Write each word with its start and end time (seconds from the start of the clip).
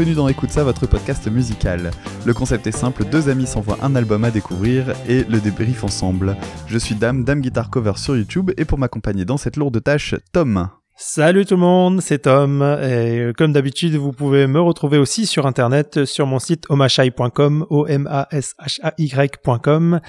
bienvenue 0.00 0.16
dans 0.16 0.28
Écoute 0.28 0.50
ça, 0.50 0.64
votre 0.64 0.86
podcast 0.86 1.30
musical. 1.30 1.90
Le 2.24 2.32
concept 2.32 2.66
est 2.66 2.72
simple, 2.72 3.04
deux 3.04 3.28
amis 3.28 3.46
s'envoient 3.46 3.76
un 3.82 3.94
album 3.94 4.24
à 4.24 4.30
découvrir 4.30 4.94
et 5.06 5.24
le 5.24 5.40
débrief 5.40 5.84
ensemble. 5.84 6.38
Je 6.66 6.78
suis 6.78 6.94
Dame, 6.94 7.22
Dame 7.22 7.42
Guitar 7.42 7.68
Cover 7.68 7.92
sur 7.96 8.16
YouTube 8.16 8.50
et 8.56 8.64
pour 8.64 8.78
m'accompagner 8.78 9.26
dans 9.26 9.36
cette 9.36 9.58
lourde 9.58 9.82
tâche, 9.82 10.14
Tom. 10.32 10.70
Salut 11.02 11.46
tout 11.46 11.54
le 11.54 11.60
monde, 11.60 12.02
c'est 12.02 12.18
Tom 12.18 12.60
et 12.60 13.20
euh, 13.20 13.32
comme 13.32 13.54
d'habitude 13.54 13.94
vous 13.94 14.12
pouvez 14.12 14.46
me 14.46 14.60
retrouver 14.60 14.98
aussi 14.98 15.24
sur 15.24 15.46
internet 15.46 16.04
sur 16.04 16.26
mon 16.26 16.38
site 16.38 16.66
omashai.com 16.68 17.64
o 17.70 17.86
m 17.86 18.06
a 18.06 18.28
s 18.30 18.54
h 18.60 18.80
a 18.82 18.92
y.com. 18.98 20.00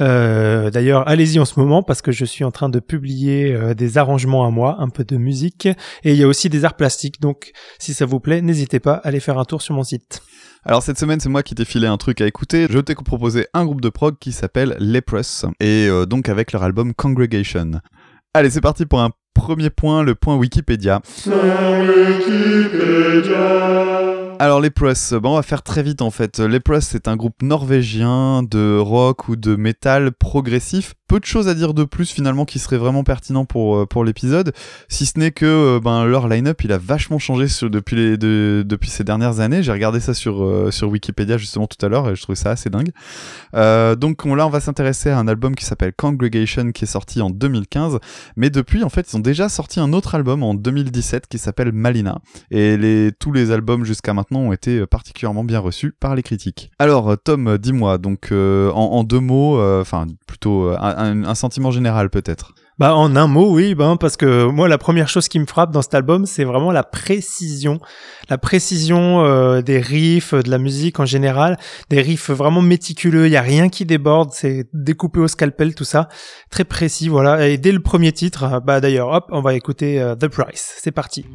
Euh, 0.00 0.70
D'ailleurs 0.70 1.06
allez-y 1.06 1.38
en 1.38 1.44
ce 1.44 1.60
moment 1.60 1.82
parce 1.82 2.00
que 2.00 2.12
je 2.12 2.24
suis 2.24 2.44
en 2.44 2.50
train 2.50 2.70
de 2.70 2.80
publier 2.80 3.52
euh, 3.52 3.74
des 3.74 3.98
arrangements 3.98 4.46
à 4.46 4.50
moi, 4.50 4.76
un 4.78 4.88
peu 4.88 5.04
de 5.04 5.18
musique 5.18 5.66
et 5.66 6.12
il 6.12 6.16
y 6.16 6.22
a 6.22 6.26
aussi 6.26 6.48
des 6.48 6.64
arts 6.64 6.76
plastiques 6.76 7.20
donc 7.20 7.52
si 7.78 7.92
ça 7.92 8.06
vous 8.06 8.18
plaît 8.18 8.40
n'hésitez 8.40 8.80
pas 8.80 8.94
à 8.94 9.08
aller 9.08 9.20
faire 9.20 9.38
un 9.38 9.44
tour 9.44 9.60
sur 9.60 9.74
mon 9.74 9.82
site. 9.82 10.22
Alors 10.64 10.82
cette 10.82 10.98
semaine 10.98 11.20
c'est 11.20 11.28
moi 11.28 11.42
qui 11.42 11.56
t'ai 11.56 11.66
filé 11.66 11.86
un 11.86 11.98
truc 11.98 12.22
à 12.22 12.26
écouter, 12.26 12.68
je 12.70 12.78
t'ai 12.78 12.94
proposé 12.94 13.48
un 13.52 13.66
groupe 13.66 13.82
de 13.82 13.90
prog 13.90 14.16
qui 14.18 14.32
s'appelle 14.32 14.78
Leprous 14.80 15.44
et 15.60 15.88
euh, 15.88 16.06
donc 16.06 16.30
avec 16.30 16.52
leur 16.52 16.62
album 16.62 16.94
Congregation. 16.94 17.82
Allez 18.32 18.48
c'est 18.48 18.62
parti 18.62 18.86
pour 18.86 19.02
un 19.02 19.10
premier 19.38 19.70
point, 19.70 20.02
le 20.02 20.16
point 20.16 20.34
Wikipédia. 20.34 21.00
Alors 24.40 24.60
les 24.60 24.70
Press, 24.70 25.14
bon, 25.14 25.32
on 25.32 25.36
va 25.36 25.42
faire 25.42 25.62
très 25.62 25.82
vite 25.84 26.02
en 26.02 26.10
fait. 26.10 26.40
Les 26.40 26.58
Press 26.58 26.88
c'est 26.88 27.06
un 27.06 27.16
groupe 27.16 27.40
norvégien 27.42 28.42
de 28.42 28.76
rock 28.78 29.28
ou 29.28 29.36
de 29.36 29.54
métal 29.54 30.10
progressif. 30.12 30.94
Peu 31.08 31.20
de 31.20 31.24
choses 31.24 31.48
à 31.48 31.54
dire 31.54 31.72
de 31.72 31.84
plus 31.84 32.10
finalement 32.10 32.44
qui 32.44 32.58
serait 32.58 32.76
vraiment 32.76 33.02
pertinent 33.02 33.46
pour, 33.46 33.78
euh, 33.78 33.86
pour 33.86 34.04
l'épisode, 34.04 34.52
si 34.88 35.06
ce 35.06 35.18
n'est 35.18 35.30
que 35.30 35.46
euh, 35.46 35.80
ben, 35.80 36.04
leur 36.04 36.28
line-up 36.28 36.62
il 36.64 36.70
a 36.70 36.76
vachement 36.76 37.18
changé 37.18 37.46
depuis, 37.62 37.96
les, 37.96 38.18
de, 38.18 38.62
depuis 38.66 38.90
ces 38.90 39.04
dernières 39.04 39.40
années. 39.40 39.62
J'ai 39.62 39.72
regardé 39.72 40.00
ça 40.00 40.12
sur, 40.12 40.44
euh, 40.44 40.70
sur 40.70 40.90
Wikipédia 40.90 41.38
justement 41.38 41.66
tout 41.66 41.84
à 41.84 41.88
l'heure 41.88 42.10
et 42.10 42.14
je 42.14 42.20
trouvais 42.20 42.36
ça 42.36 42.50
assez 42.50 42.68
dingue. 42.68 42.90
Donc 43.98 44.26
on, 44.26 44.34
là 44.34 44.46
on 44.46 44.50
va 44.50 44.60
s'intéresser 44.60 45.08
à 45.08 45.18
un 45.18 45.28
album 45.28 45.54
qui 45.54 45.64
s'appelle 45.64 45.94
Congregation 45.96 46.72
qui 46.72 46.84
est 46.84 46.88
sorti 46.88 47.22
en 47.22 47.30
2015, 47.30 48.00
mais 48.36 48.50
depuis 48.50 48.84
en 48.84 48.90
fait 48.90 49.10
ils 49.10 49.16
ont 49.16 49.20
déjà 49.20 49.48
sorti 49.48 49.80
un 49.80 49.94
autre 49.94 50.14
album 50.14 50.42
en 50.42 50.52
2017 50.52 51.26
qui 51.26 51.38
s'appelle 51.38 51.72
Malina 51.72 52.18
et 52.50 52.76
les, 52.76 53.12
tous 53.18 53.32
les 53.32 53.50
albums 53.50 53.84
jusqu'à 53.86 54.12
maintenant 54.12 54.40
ont 54.40 54.52
été 54.52 54.86
particulièrement 54.86 55.44
bien 55.44 55.60
reçus 55.60 55.94
par 55.98 56.14
les 56.14 56.22
critiques. 56.22 56.70
Alors 56.78 57.16
Tom, 57.24 57.56
dis-moi 57.56 57.96
donc 57.96 58.30
en, 58.30 59.04
deux 59.04 59.20
mots, 59.20 59.58
enfin 59.80 60.06
plutôt 60.26 60.70
un 60.98 61.34
sentiment 61.34 61.70
général 61.70 62.10
peut-être. 62.10 62.52
Bah 62.78 62.94
en 62.94 63.16
un 63.16 63.26
mot, 63.26 63.52
oui, 63.52 63.74
ben 63.74 63.96
parce 63.96 64.16
que 64.16 64.44
moi 64.44 64.68
la 64.68 64.78
première 64.78 65.08
chose 65.08 65.26
qui 65.26 65.40
me 65.40 65.46
frappe 65.46 65.72
dans 65.72 65.82
cet 65.82 65.94
album, 65.94 66.26
c'est 66.26 66.44
vraiment 66.44 66.70
la 66.70 66.84
précision, 66.84 67.80
la 68.28 68.38
précision 68.38 69.24
euh, 69.24 69.62
des 69.62 69.80
riffs, 69.80 70.32
de 70.32 70.48
la 70.48 70.58
musique 70.58 71.00
en 71.00 71.04
général, 71.04 71.56
des 71.90 72.00
riffs 72.00 72.30
vraiment 72.30 72.62
méticuleux. 72.62 73.26
Il 73.26 73.32
y 73.32 73.36
a 73.36 73.42
rien 73.42 73.68
qui 73.68 73.84
déborde, 73.84 74.30
c'est 74.32 74.68
découpé 74.72 75.18
au 75.18 75.26
scalpel, 75.26 75.74
tout 75.74 75.82
ça, 75.82 76.08
très 76.50 76.62
précis, 76.62 77.08
voilà. 77.08 77.48
Et 77.48 77.58
dès 77.58 77.72
le 77.72 77.80
premier 77.80 78.12
titre, 78.12 78.62
bah 78.64 78.80
d'ailleurs, 78.80 79.08
hop, 79.08 79.26
on 79.30 79.40
va 79.40 79.54
écouter 79.54 79.96
uh, 79.96 80.16
The 80.16 80.28
Price. 80.28 80.76
C'est 80.78 80.92
parti. 80.92 81.26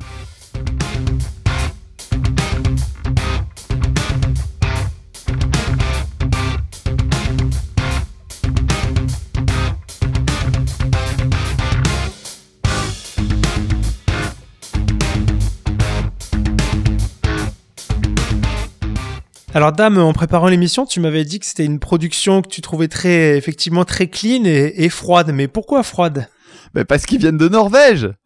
Alors 19.55 19.71
Dame, 19.71 19.99
en 19.99 20.13
préparant 20.13 20.47
l'émission, 20.47 20.87
tu 20.87 20.99
m'avais 20.99 21.25
dit 21.25 21.39
que 21.39 21.45
c'était 21.45 21.65
une 21.65 21.77
production 21.79 22.41
que 22.41 22.47
tu 22.47 22.61
trouvais 22.61 22.87
très, 22.87 23.37
effectivement, 23.37 23.85
très 23.85 24.07
clean 24.07 24.45
et, 24.45 24.73
et 24.77 24.89
froide. 24.89 25.29
Mais 25.31 25.47
pourquoi 25.47 25.83
froide? 25.83 26.27
Mais 26.73 26.85
parce 26.85 27.05
qu'ils 27.05 27.19
viennent 27.19 27.37
de 27.37 27.47
Norvège. 27.47 28.09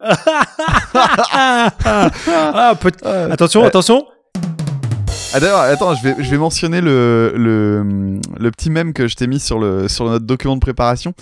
ah. 0.94 1.70
Attention, 3.30 3.62
attention. 3.62 4.06
Ah 5.34 5.40
d'ailleurs, 5.40 5.60
attends, 5.60 5.94
je 5.94 6.02
vais, 6.02 6.14
je 6.18 6.30
vais 6.30 6.38
mentionner 6.38 6.80
le, 6.80 7.34
le, 7.36 8.18
le 8.38 8.50
petit 8.50 8.70
mème 8.70 8.94
que 8.94 9.06
je 9.06 9.14
t'ai 9.14 9.26
mis 9.26 9.40
sur, 9.40 9.58
le, 9.58 9.86
sur 9.86 10.06
notre 10.06 10.24
document 10.24 10.54
de 10.54 10.60
préparation. 10.60 11.12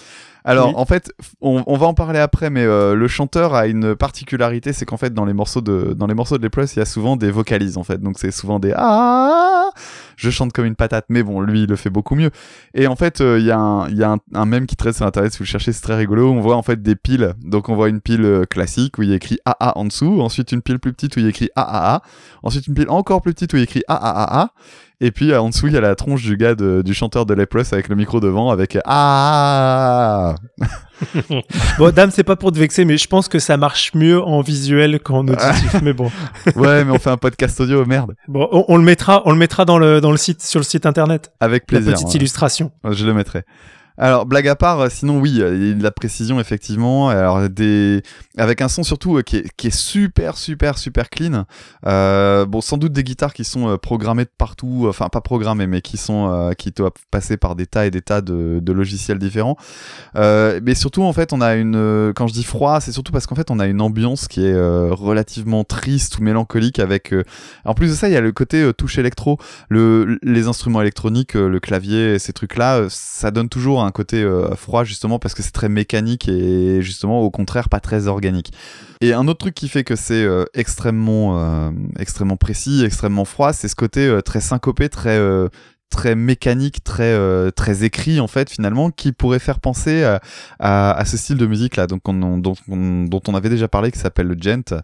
Alors, 0.47 0.69
oui. 0.69 0.75
en 0.77 0.85
fait, 0.85 1.13
on, 1.41 1.65
on, 1.67 1.77
va 1.77 1.87
en 1.87 1.95
parler 1.95 2.21
après, 2.21 2.51
mais 2.51 2.63
euh, 2.63 2.95
le 2.95 3.09
chanteur 3.09 3.55
a 3.55 3.67
une 3.67 3.97
particularité, 3.97 4.73
c'est 4.73 4.87
qu'en 4.87 4.97
fait, 4.97 5.13
dans 5.13 5.25
les 5.25 5.33
morceaux 5.33 5.61
de 5.61 5.93
dans 5.93 6.07
les 6.07 6.15
morceaux 6.15 6.39
de 6.39 6.43
Les 6.43 6.51
Plus, 6.51 6.77
il 6.77 6.79
y 6.79 6.83
a 6.83 6.87
souvent 6.87 7.17
des 7.17 7.33
vocalises, 7.33 7.77
en 7.77 7.83
fait. 7.83 8.01
Donc, 8.01 8.19
c'est 8.19 8.31
souvent 8.31 8.61
des 8.61 8.73
ah. 8.77 9.71
Je 10.17 10.31
chante 10.31 10.53
comme 10.53 10.65
une 10.65 10.77
patate, 10.77 11.07
mais 11.09 11.25
bon, 11.25 11.41
lui, 11.41 11.65
il 11.65 11.69
le 11.69 11.75
fait 11.75 11.91
beaucoup 11.91 12.15
mieux. 12.15 12.31
Et 12.75 12.87
en 12.87 12.95
fait, 12.95 13.21
euh, 13.21 13.41
il 13.41 13.45
y 13.45 13.51
a 13.51 13.59
un 13.59 13.89
il 13.89 13.97
y 13.97 14.05
a 14.05 14.13
un, 14.13 14.19
un 14.35 14.47
mème 14.47 14.67
qui 14.67 14.77
traite 14.77 14.95
sur 14.95 15.05
internet. 15.05 15.33
Si 15.33 15.39
vous 15.39 15.45
le 15.45 15.49
cherchez, 15.49 15.73
c'est 15.73 15.83
très 15.83 15.97
rigolo. 15.97 16.31
On 16.31 16.41
voit 16.41 16.57
en 16.57 16.63
fait 16.63 16.81
des 16.81 16.95
piles. 16.95 17.35
Donc, 17.43 17.69
on 17.69 17.75
voit 17.75 17.89
une 17.89 18.01
pile 18.01 18.25
euh, 18.25 18.45
classique 18.45 18.99
où 18.99 19.03
il 19.03 19.11
y 19.11 19.13
a 19.13 19.17
écrit 19.17 19.39
AA 19.45 19.77
en 19.77 19.85
dessous. 19.85 20.21
Ensuite, 20.21 20.53
une 20.53 20.63
pile 20.63 20.79
plus 20.79 20.93
petite 20.93 21.17
où 21.17 21.19
il 21.19 21.25
y 21.25 21.27
a 21.27 21.31
écrit 21.31 21.51
AAA. 21.57 22.03
Ensuite, 22.45 22.69
une 22.69 22.75
pile 22.75 22.89
encore 22.89 23.21
plus 23.21 23.35
petite 23.35 23.53
où 23.53 23.57
il 23.57 23.61
y 23.61 23.63
a 23.63 23.65
écrit 23.65 23.83
AAA. 23.89 24.51
Et 25.01 25.11
puis 25.11 25.35
en 25.35 25.51
dessous, 25.51 25.67
il 25.67 25.75
y 25.75 25.77
a 25.77 25.83
la 25.83 25.95
tronche 25.95 26.23
du 26.23 26.39
gars 26.39 26.55
de, 26.55 26.81
du 26.81 26.95
chanteur 26.95 27.27
de 27.27 27.35
Leprous 27.35 27.73
avec 27.73 27.89
le 27.89 27.97
micro 27.97 28.19
devant 28.19 28.49
avec 28.51 28.79
Ah 28.87 30.35
Bon, 31.79 31.93
dame, 31.93 32.11
c'est 32.11 32.25
pas 32.25 32.37
pour 32.37 32.51
te 32.51 32.59
vexer, 32.59 32.87
mais 32.87 32.97
je 32.97 33.07
pense 33.07 33.29
que 33.29 33.39
ça 33.39 33.59
marche 33.59 33.93
mieux 33.95 34.23
en 34.23 34.41
visuel 34.41 34.99
qu'en 35.01 35.19
auditif. 35.29 35.83
mais 35.83 35.93
bon. 35.93 36.11
ouais, 36.57 36.85
mais 36.85 36.93
on 36.93 36.99
fait 36.99 37.11
un 37.11 37.19
podcast 37.19 37.61
audio, 37.61 37.85
merde. 37.85 38.15
Bon, 38.27 38.49
on, 38.51 38.65
on, 38.69 38.77
le 38.79 38.85
mettra, 38.85 39.21
on 39.27 39.33
le 39.33 39.39
mettra 39.39 39.67
dans 39.67 39.79
le 39.79 40.01
dans 40.01 40.13
le 40.13 40.17
site 40.17 40.41
sur 40.43 40.61
le 40.61 40.65
site 40.65 40.87
internet. 40.87 41.31
Avec 41.41 41.67
plaisir. 41.67 41.91
La 41.91 41.97
petite 41.97 42.09
ouais. 42.09 42.17
illustration. 42.17 42.73
Je 42.91 43.05
le 43.05 43.13
mettrai. 43.13 43.45
Alors 43.99 44.27
blague 44.27 44.49
à 44.49 44.57
part, 44.57 44.91
sinon 44.91 45.21
oui, 45.21 45.31
il 45.31 45.39
y 45.39 45.71
a 45.71 45.75
de 45.75 45.83
la 45.83 45.91
précision 45.91 46.39
effectivement. 46.39 47.09
Alors 47.09 47.41
avec 48.37 48.61
un 48.61 48.69
son 48.69 48.83
surtout 48.83 49.19
euh, 49.19 49.23
qui, 49.23 49.37
est, 49.37 49.71
super 49.71 50.37
super 50.37 50.79
super 50.79 51.09
clean. 51.09 51.45
Euh, 51.87 52.45
bon, 52.47 52.61
sans 52.61 52.77
doute 52.77 52.93
des 52.93 53.05
guitares 53.05 53.33
qui 53.33 53.45
sont 53.45 53.69
euh, 53.69 53.77
programmées 53.77 54.25
de 54.25 54.31
partout, 54.37 54.87
enfin 54.89 55.09
pas 55.09 55.21
programmées, 55.21 55.67
mais 55.67 55.81
qui 55.81 55.97
sont 55.97 56.31
euh, 56.31 56.53
qui 56.53 56.71
doivent 56.71 56.93
passer 57.11 57.37
par 57.37 57.57
des 57.57 57.67
tas 57.67 57.87
et 57.87 57.91
des 57.91 58.03
tas 58.03 58.21
de, 58.21 58.61
logiciels 58.73 59.19
différents. 59.19 59.57
Euh, 60.17 60.61
mais 60.63 60.75
surtout 60.75 61.03
en 61.03 61.13
fait, 61.13 61.33
on 61.33 61.41
a 61.41 61.55
une 61.55 62.13
quand 62.15 62.27
je 62.27 62.35
dis 62.35 62.45
froid, 62.45 62.81
c'est 62.81 62.93
surtout 62.93 63.13
parce 63.13 63.27
qu'en 63.27 63.35
fait 63.35 63.51
on 63.51 63.59
a 63.59 63.67
une 63.67 63.81
ambiance 63.81 64.29
qui 64.29 64.45
est 64.45 64.57
relativement 64.91 65.65
triste 65.65 66.19
ou 66.19 66.23
mélancolique 66.23 66.79
avec. 66.79 67.15
en 67.65 67.75
plus 67.75 67.89
de 67.89 67.95
ça, 67.95 68.09
il 68.09 68.13
y 68.13 68.17
a 68.17 68.21
le 68.21 68.33
côté 68.33 68.71
touche 68.77 68.99
électro, 68.99 69.39
le 69.69 70.19
les 70.23 70.49
instruments 70.49 70.83
électroniques, 70.83 71.35
le 71.35 71.61
clavier, 71.61 72.19
ces 72.19 72.33
trucs 72.33 72.57
là, 72.57 72.87
ça 72.89 73.31
donne 73.31 73.49
toujours 73.49 73.83
un 73.83 73.86
côté 73.91 74.23
euh, 74.23 74.55
froid 74.55 74.85
justement 74.85 75.19
parce 75.19 75.35
que 75.35 75.43
c'est 75.43 75.53
très 75.53 75.69
mécanique 75.69 76.29
et 76.29 76.83
justement 76.83 77.21
au 77.21 77.31
contraire 77.31 77.69
pas 77.69 77.81
très 77.81 78.07
organique. 78.07 78.53
Et 79.01 79.13
un 79.13 79.29
autre 79.29 79.39
truc 79.39 79.55
qui 79.55 79.69
fait 79.69 79.85
que 79.85 79.97
c'est 79.97 80.25
euh, 80.25 80.45
extrêmement 80.55 81.39
euh, 81.39 81.71
extrêmement 81.99 82.37
précis, 82.37 82.85
extrêmement 82.85 83.25
froid, 83.25 83.53
c'est 83.53 83.69
ce 83.69 83.77
côté 83.77 84.19
très 84.25 84.41
syncopé, 84.41 84.89
très 84.89 85.19
très 85.91 86.15
mécanique, 86.15 86.83
très 86.85 87.13
euh, 87.13 87.51
très 87.51 87.85
écrit 87.85 88.21
en 88.21 88.27
fait 88.27 88.51
finalement, 88.51 88.91
qui 88.91 89.13
pourrait 89.13 89.39
faire 89.39 89.61
penser 89.61 90.05
à, 90.05 90.21
à, 90.59 90.93
à 90.93 91.05
ce 91.05 91.17
style 91.17 91.37
de 91.37 91.47
musique 91.47 91.77
là, 91.77 91.87
donc 91.87 92.09
on, 92.09 92.39
dont, 92.39 92.55
on, 92.69 93.05
dont 93.05 93.21
on 93.29 93.35
avait 93.35 93.49
déjà 93.49 93.69
parlé, 93.69 93.91
qui 93.91 93.99
s'appelle 93.99 94.27
le 94.27 94.37
gent, 94.39 94.75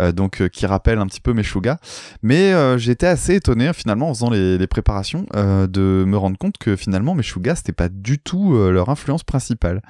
euh, 0.00 0.12
donc 0.12 0.42
euh, 0.42 0.48
qui 0.48 0.66
rappelle 0.66 0.98
un 0.98 1.06
petit 1.06 1.20
peu 1.20 1.32
Meshuga. 1.32 1.78
Mais 2.22 2.52
j'étais 2.78 3.06
assez 3.06 3.36
étonné 3.36 3.72
finalement 3.72 4.10
en 4.10 4.14
faisant 4.14 4.30
les, 4.30 4.58
les 4.58 4.66
préparations 4.66 5.26
de 5.34 6.04
me 6.06 6.16
rendre 6.16 6.36
compte 6.38 6.58
que 6.58 6.76
finalement 6.76 7.14
Meshuga 7.14 7.54
c'était 7.54 7.72
pas 7.72 7.88
du 7.88 8.18
tout 8.18 8.54
leur 8.70 8.88
influence 8.88 9.22
principale. 9.22 9.82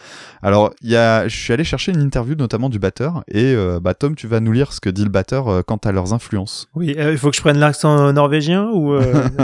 Alors 0.42 0.72
il 0.82 0.90
y 0.90 0.96
a, 0.96 1.28
je 1.28 1.36
suis 1.36 1.52
allé 1.52 1.64
chercher 1.64 1.92
une 1.92 2.00
interview 2.00 2.34
notamment 2.34 2.68
du 2.68 2.78
batteur 2.78 3.22
et 3.28 3.54
bah 3.80 3.94
Tom, 3.94 4.14
tu 4.14 4.26
vas 4.26 4.40
nous 4.40 4.52
lire 4.52 4.72
ce 4.72 4.80
que 4.80 4.90
dit 4.90 5.04
le 5.04 5.10
batteur 5.10 5.64
quant 5.64 5.76
à 5.76 5.92
leurs 5.92 6.12
influences. 6.12 6.68
Oui, 6.74 6.94
il 6.98 7.18
faut 7.18 7.30
que 7.30 7.36
je 7.36 7.40
prenne 7.40 7.58
l'accent 7.58 8.12
norvégien 8.12 8.68
ou 8.72 8.98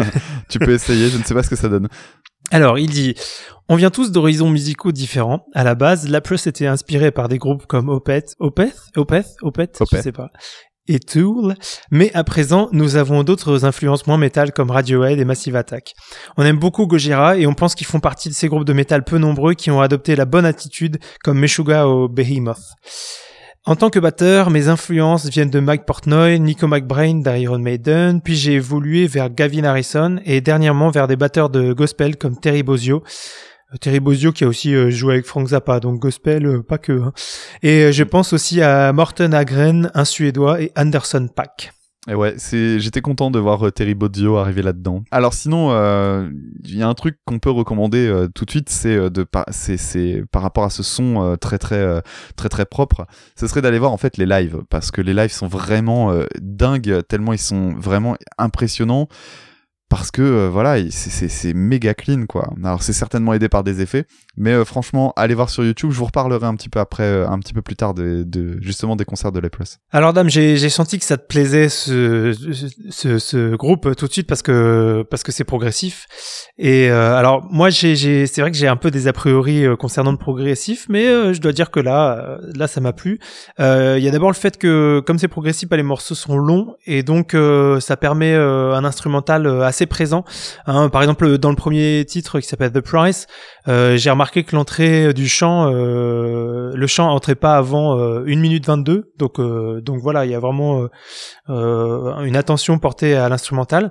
tu 0.48 0.58
peux 0.58 0.72
essayer 0.72 1.10
je 1.14 1.18
ne 1.18 1.24
sais 1.24 1.34
pas 1.34 1.42
ce 1.42 1.50
que 1.50 1.56
ça 1.56 1.68
donne. 1.68 1.88
Alors, 2.50 2.78
il 2.78 2.90
dit 2.90 3.14
On 3.68 3.76
vient 3.76 3.90
tous 3.90 4.12
d'horizons 4.12 4.50
musicaux 4.50 4.92
différents. 4.92 5.46
À 5.54 5.64
la 5.64 5.74
base, 5.74 6.08
Lapros 6.08 6.36
était 6.46 6.66
inspiré 6.66 7.10
par 7.10 7.28
des 7.28 7.38
groupes 7.38 7.66
comme 7.66 7.88
Opeth, 7.88 8.34
Opeth, 8.38 8.76
Opeth, 8.96 9.36
Opeth, 9.42 9.80
Opeth. 9.80 9.96
je 9.98 10.02
sais 10.02 10.12
pas, 10.12 10.30
et 10.86 10.98
Tool, 10.98 11.54
mais 11.90 12.12
à 12.14 12.24
présent, 12.24 12.68
nous 12.72 12.96
avons 12.96 13.22
d'autres 13.22 13.64
influences 13.64 14.06
moins 14.06 14.18
métal 14.18 14.52
comme 14.52 14.70
Radiohead 14.70 15.18
et 15.18 15.24
Massive 15.24 15.56
Attack. 15.56 15.94
On 16.36 16.44
aime 16.44 16.58
beaucoup 16.58 16.86
Gojira 16.86 17.38
et 17.38 17.46
on 17.46 17.54
pense 17.54 17.74
qu'ils 17.74 17.86
font 17.86 18.00
partie 18.00 18.28
de 18.28 18.34
ces 18.34 18.48
groupes 18.48 18.66
de 18.66 18.72
métal 18.74 19.02
peu 19.02 19.16
nombreux 19.16 19.54
qui 19.54 19.70
ont 19.70 19.80
adopté 19.80 20.14
la 20.14 20.26
bonne 20.26 20.44
attitude 20.44 20.98
comme 21.22 21.38
Meshuggah 21.38 21.88
ou 21.88 22.08
Behemoth. 22.08 22.60
En 23.66 23.76
tant 23.76 23.88
que 23.88 23.98
batteur, 23.98 24.50
mes 24.50 24.68
influences 24.68 25.24
viennent 25.30 25.48
de 25.48 25.58
Mike 25.58 25.86
Portnoy, 25.86 26.38
Nico 26.38 26.66
McBrain 26.66 27.14
d'Iron 27.14 27.58
Maiden, 27.58 28.20
puis 28.20 28.36
j'ai 28.36 28.52
évolué 28.52 29.06
vers 29.06 29.30
Gavin 29.30 29.64
Harrison 29.64 30.20
et 30.26 30.42
dernièrement 30.42 30.90
vers 30.90 31.08
des 31.08 31.16
batteurs 31.16 31.48
de 31.48 31.72
gospel 31.72 32.16
comme 32.18 32.38
Terry 32.38 32.62
Bozzio. 32.62 33.02
Terry 33.80 34.00
Bozzio 34.00 34.32
qui 34.32 34.44
a 34.44 34.48
aussi 34.48 34.90
joué 34.90 35.14
avec 35.14 35.24
Frank 35.24 35.48
Zappa, 35.48 35.80
donc 35.80 35.98
gospel, 35.98 36.62
pas 36.62 36.76
que. 36.76 36.92
Hein. 36.92 37.12
Et 37.62 37.90
je 37.90 38.04
pense 38.04 38.34
aussi 38.34 38.60
à 38.60 38.92
Morten 38.92 39.32
Agren, 39.32 39.90
un 39.94 40.04
Suédois, 40.04 40.60
et 40.60 40.70
Anderson 40.76 41.26
Pack. 41.34 41.72
Et 42.08 42.14
ouais, 42.14 42.34
c'est, 42.36 42.80
j'étais 42.80 43.00
content 43.00 43.30
de 43.30 43.38
voir 43.38 43.66
euh, 43.66 43.70
Terry 43.70 43.94
Bozzio 43.94 44.36
arriver 44.36 44.60
là-dedans. 44.60 45.04
Alors 45.10 45.32
sinon, 45.32 45.70
euh, 45.70 46.28
il 46.62 46.76
y 46.76 46.82
a 46.82 46.88
un 46.88 46.94
truc 46.94 47.18
qu'on 47.24 47.38
peut 47.38 47.50
recommander 47.50 48.06
euh, 48.06 48.28
tout 48.28 48.44
de 48.44 48.50
suite, 48.50 48.68
c'est 48.68 49.10
de 49.10 49.26
c'est, 49.50 49.78
c'est 49.78 50.22
par 50.30 50.42
rapport 50.42 50.64
à 50.64 50.70
ce 50.70 50.82
son 50.82 51.36
très 51.40 51.58
très 51.58 52.02
très 52.36 52.48
très 52.48 52.66
propre, 52.66 53.06
ce 53.36 53.46
serait 53.46 53.62
d'aller 53.62 53.78
voir 53.78 53.92
en 53.92 53.96
fait 53.96 54.18
les 54.18 54.26
lives 54.26 54.62
parce 54.68 54.90
que 54.90 55.00
les 55.00 55.14
lives 55.14 55.32
sont 55.32 55.46
vraiment 55.46 56.12
dingues 56.40 57.02
tellement 57.08 57.32
ils 57.32 57.38
sont 57.38 57.72
vraiment 57.74 58.16
impressionnants 58.38 59.08
parce 59.88 60.10
que 60.10 60.22
euh, 60.22 60.48
voilà, 60.50 60.76
c'est 60.90 61.54
méga 61.54 61.94
clean 61.94 62.26
quoi. 62.26 62.48
Alors 62.64 62.82
c'est 62.82 62.92
certainement 62.92 63.34
aidé 63.34 63.48
par 63.48 63.62
des 63.62 63.80
effets, 63.80 64.06
mais 64.36 64.52
euh, 64.52 64.64
franchement, 64.64 65.12
allez 65.14 65.34
voir 65.34 65.50
sur 65.50 65.64
YouTube. 65.64 65.90
Je 65.90 65.98
vous 65.98 66.06
reparlerai 66.06 66.46
un 66.46 66.54
petit 66.56 66.68
peu 66.68 66.80
après, 66.80 67.04
euh, 67.04 67.28
un 67.28 67.38
petit 67.38 67.52
peu 67.52 67.62
plus 67.62 67.76
tard 67.76 67.92
de, 67.94 68.24
de 68.26 68.58
justement 68.60 68.96
des 68.96 69.04
concerts 69.04 69.30
de 69.30 69.40
Leprous. 69.40 69.78
Alors 69.92 70.12
Dame, 70.12 70.28
j'ai 70.30 70.68
senti 70.68 70.98
que 70.98 71.04
ça 71.04 71.16
te 71.16 71.26
plaisait 71.26 71.68
ce, 71.68 72.34
ce, 72.90 73.18
ce, 73.18 73.54
groupe 73.56 73.94
tout 73.94 74.06
de 74.06 74.12
suite 74.12 74.26
parce 74.26 74.42
que 74.42 75.04
parce 75.10 75.22
que 75.22 75.32
c'est 75.32 75.44
progressif. 75.44 76.06
Et 76.58 76.88
alors 76.88 77.46
moi, 77.50 77.70
j'ai 77.70 78.26
c'est 78.26 78.40
vrai 78.40 78.50
que 78.50 78.56
j'ai 78.56 78.68
un 78.68 78.76
peu 78.76 78.90
des 78.90 79.06
a 79.06 79.12
priori 79.12 79.64
concernant 79.78 80.12
le 80.12 80.18
progressif, 80.18 80.86
mais 80.88 81.34
je 81.34 81.40
dois 81.40 81.52
dire 81.52 81.70
que 81.70 81.80
là, 81.80 82.38
là, 82.54 82.66
ça 82.66 82.80
m'a 82.80 82.92
plu. 82.92 83.20
Il 83.58 83.64
y 83.98 84.08
a 84.08 84.10
d'abord 84.10 84.30
le 84.30 84.36
fait 84.36 84.56
que 84.56 85.02
comme 85.06 85.18
c'est 85.18 85.28
progressif, 85.28 85.68
bah, 85.68 85.76
les 85.76 85.82
morceaux 85.82 86.14
sont 86.14 86.36
longs 86.36 86.74
et 86.86 87.02
donc 87.02 87.36
ça 87.80 87.96
permet 87.96 88.34
un 88.34 88.84
instrumental 88.84 89.46
assez 89.62 89.73
présent. 89.86 90.24
Hein. 90.66 90.88
par 90.88 91.02
exemple, 91.02 91.38
dans 91.38 91.50
le 91.50 91.56
premier 91.56 92.04
titre 92.06 92.40
qui 92.40 92.46
s'appelle 92.46 92.72
The 92.72 92.80
Price, 92.80 93.26
euh, 93.68 93.96
j'ai 93.96 94.10
remarqué 94.10 94.44
que 94.44 94.54
l'entrée 94.54 95.12
du 95.12 95.28
chant, 95.28 95.70
euh, 95.72 96.72
le 96.74 96.86
chant 96.86 97.10
entrait 97.10 97.34
pas 97.34 97.56
avant 97.56 97.98
euh, 97.98 98.24
1 98.26 98.36
minute 98.36 98.66
22. 98.66 99.12
Donc, 99.18 99.38
euh, 99.38 99.80
donc 99.80 99.98
voilà, 100.00 100.24
il 100.24 100.30
y 100.30 100.34
a 100.34 100.40
vraiment 100.40 100.88
une 101.48 102.36
attention 102.36 102.78
portée 102.78 103.14
à 103.14 103.28
l'instrumental. 103.28 103.90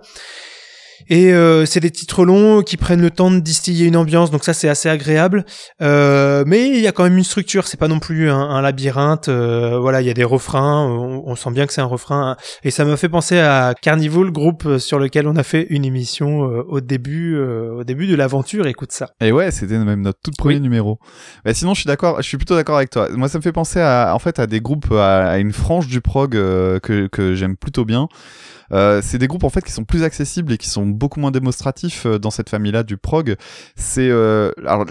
Et 1.10 1.34
euh, 1.34 1.66
c'est 1.66 1.80
des 1.80 1.92
titres 1.92 2.26
longs 2.26 2.62
qui 2.62 2.78
prennent 2.78 3.02
le 3.02 3.12
temps 3.12 3.32
de 3.32 3.40
distiller 3.40 3.88
une 3.88 3.98
ambiance, 3.98 4.32
donc 4.32 4.44
ça 4.44 4.54
c'est 4.54 4.70
assez 4.70 4.90
agréable. 4.90 5.46
Euh, 5.82 6.44
mais 6.48 6.70
il 6.70 6.80
y 6.80 6.88
a 6.88 6.92
quand 6.92 7.04
même 7.04 7.18
une 7.18 7.24
structure, 7.24 7.68
c'est 7.68 7.80
pas 7.80 7.88
non 7.88 8.00
plus 8.00 8.30
un, 8.30 8.62
labyrinthe. 8.62 9.30
Euh, 9.30 9.80
voilà, 9.80 10.02
il 10.02 10.08
y 10.08 10.10
a 10.10 10.14
des 10.14 10.24
refrains, 10.24 10.86
on, 10.86 11.36
sent 11.36 11.52
bien 11.52 11.66
que 11.66 11.74
c'est 11.74 11.82
un 11.82 11.86
refrain. 11.86 12.38
Et 12.64 12.72
ça 12.72 12.86
me 12.86 12.96
fait 12.96 13.10
penser 13.10 13.40
à 13.40 13.74
Carnival, 13.80 14.32
groupe 14.32 14.78
sur 14.78 15.00
lequel 15.00 15.28
on 15.28 15.36
a 15.36 15.44
fait 15.44 15.68
une 15.70 15.86
émission 15.86 16.40
au 16.40 16.80
début, 16.82 17.38
au 17.38 17.84
début 17.84 18.08
de 18.08 18.16
l'aventure. 18.16 18.68
Écoute 18.68 18.92
ça. 18.92 19.10
Et 19.20 19.32
ouais, 19.32 19.52
c'était 19.52 19.78
même 19.78 20.02
notre 20.02 20.20
tout 20.24 20.32
premier 20.38 20.60
numéro. 20.60 21.00
Mais 21.46 21.54
sinon, 21.54 21.74
je 21.74 21.82
suis 21.82 21.88
d'accord, 21.88 22.18
je 22.22 22.28
suis 22.28 22.38
plutôt 22.38 22.56
d'accord 22.56 22.78
avec 22.78 22.90
toi. 22.90 23.10
Moi, 23.12 23.28
ça 23.28 23.38
me 23.38 23.44
fait 23.44 23.52
penser 23.52 23.80
à, 23.80 24.14
en 24.14 24.20
fait, 24.20 24.40
à 24.40 24.48
des 24.48 24.62
groupes, 24.62 24.92
à, 24.92 25.40
une 25.40 25.54
frange 25.54 25.88
du 25.88 26.02
prog 26.02 26.32
que, 26.32 27.08
que 27.08 27.36
j'aime 27.36 27.58
plutôt 27.58 27.86
bien. 27.86 28.08
Euh, 28.72 29.02
c'est 29.04 29.18
des 29.18 29.28
groupes 29.28 29.44
en 29.44 29.50
fait 29.50 29.64
qui 29.64 29.72
sont 29.72 29.84
plus 29.84 30.04
accessibles 30.04 30.54
et 30.54 30.58
qui 30.58 30.70
sont 30.70 30.86
beaucoup 30.86 31.20
moins 31.20 31.32
démonstratifs 31.32 32.06
euh, 32.06 32.20
dans 32.20 32.32
cette 32.32 32.50
famille-là 32.50 32.84
du 32.84 32.98
prog. 32.98 33.36
C'est 33.76 34.10
euh, 34.10 34.52
alors 34.66 34.86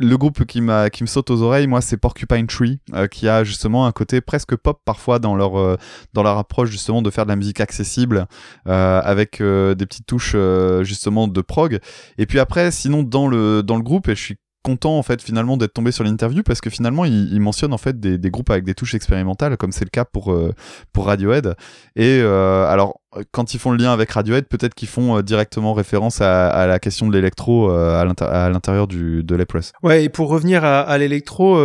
le 0.00 0.16
groupe 0.16 0.44
qui 0.44 0.60
m'a 0.60 0.90
qui 0.90 1.02
me 1.02 1.08
saute 1.08 1.28
aux 1.30 1.42
oreilles 1.42 1.66
moi 1.66 1.80
c'est 1.80 1.96
Porcupine 1.96 2.46
Tree 2.46 2.78
qui 3.10 3.28
a 3.28 3.42
justement 3.42 3.84
un 3.84 3.90
côté 3.90 4.20
presque 4.20 4.54
pop 4.54 4.80
parfois 4.84 5.18
dans 5.18 5.34
leur 5.34 5.76
dans 6.12 6.22
leur 6.22 6.38
approche 6.38 6.70
justement 6.70 7.02
de 7.02 7.10
faire 7.10 7.24
de 7.24 7.30
la 7.30 7.36
musique 7.36 7.58
accessible 7.60 8.28
avec 8.64 9.42
des 9.42 9.86
petites 9.86 10.06
touches 10.06 10.36
justement 10.82 11.26
de 11.26 11.40
prog 11.40 11.80
et 12.16 12.26
puis 12.26 12.38
après 12.38 12.70
sinon 12.70 13.02
dans 13.02 13.26
le 13.26 13.64
dans 13.64 13.76
le 13.76 13.82
groupe 13.82 14.08
et 14.08 14.14
je 14.14 14.22
suis 14.22 14.36
content 14.62 14.98
en 14.98 15.02
fait 15.02 15.22
finalement 15.22 15.56
d'être 15.56 15.72
tombé 15.72 15.92
sur 15.92 16.04
l'interview 16.04 16.42
parce 16.42 16.60
que 16.60 16.70
finalement 16.70 17.04
il, 17.04 17.40
mentionne 17.40 17.72
en 17.72 17.78
fait 17.78 17.98
des, 18.00 18.30
groupes 18.30 18.50
avec 18.50 18.64
des 18.64 18.74
touches 18.74 18.94
expérimentales 18.94 19.56
comme 19.56 19.72
c'est 19.72 19.84
le 19.84 19.90
cas 19.90 20.04
pour 20.04 20.32
euh, 20.32 20.52
pour 20.92 21.06
Radiohead. 21.06 21.54
Et 21.96 22.20
euh, 22.20 22.66
alors 22.66 23.00
quand 23.30 23.54
ils 23.54 23.58
font 23.58 23.70
le 23.70 23.78
lien 23.78 23.92
avec 23.92 24.10
Radiohead, 24.10 24.46
peut-être 24.46 24.74
qu'ils 24.74 24.88
font 24.88 25.16
euh, 25.16 25.22
directement 25.22 25.72
référence 25.72 26.20
à, 26.20 26.66
la 26.66 26.78
question 26.78 27.06
de 27.08 27.12
l'électro 27.12 27.70
euh, 27.70 27.98
à 27.98 28.48
l'intérieur 28.50 28.86
du 28.86 29.22
de 29.24 29.34
l'Epress. 29.34 29.72
Ouais, 29.82 30.04
et 30.04 30.08
pour 30.08 30.28
revenir 30.28 30.64
à, 30.64 30.98
l'électro, 30.98 31.56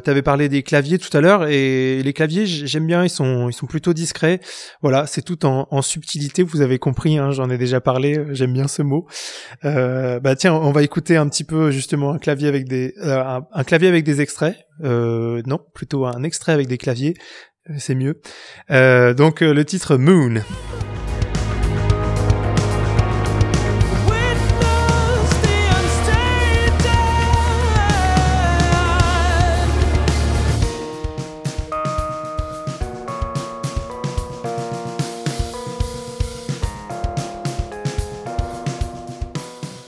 tu 0.00 0.10
avais 0.10 0.22
parlé 0.22 0.48
des 0.48 0.62
claviers 0.62 0.98
tout 0.98 1.14
à 1.16 1.20
l'heure 1.20 1.46
et 1.46 2.02
les 2.02 2.12
claviers, 2.12 2.46
j'aime 2.46 2.86
bien, 2.86 3.04
ils 3.04 3.10
sont 3.10 3.48
ils 3.48 3.52
sont 3.52 3.66
plutôt 3.66 3.92
discrets. 3.92 4.40
Voilà, 4.82 5.06
c'est 5.06 5.22
tout 5.22 5.46
en, 5.46 5.82
subtilité. 5.82 6.42
Vous 6.42 6.60
avez 6.60 6.78
compris, 6.78 7.18
hein, 7.18 7.30
j'en 7.30 7.48
ai 7.48 7.58
déjà 7.58 7.80
parlé. 7.80 8.22
J'aime 8.30 8.52
bien 8.52 8.68
ce 8.68 8.82
mot. 8.82 9.06
bah 9.62 10.36
tiens, 10.36 10.54
on 10.54 10.72
va 10.72 10.82
écouter 10.82 11.16
un 11.16 11.28
petit 11.28 11.44
peu 11.44 11.70
justement 11.70 12.12
un 12.12 12.18
clavier 12.18 12.48
avec 12.48 12.68
des 12.68 12.94
un, 13.02 13.64
clavier 13.64 13.88
avec 13.88 14.04
des 14.04 14.20
extraits. 14.20 14.56
non, 14.82 15.60
plutôt 15.74 16.06
un 16.06 16.22
extrait 16.22 16.52
avec 16.52 16.66
des 16.66 16.78
claviers 16.78 17.14
c'est 17.78 17.94
mieux. 17.94 18.20
donc 18.68 19.40
le 19.40 19.64
titre 19.64 19.96
Moon. 19.96 20.42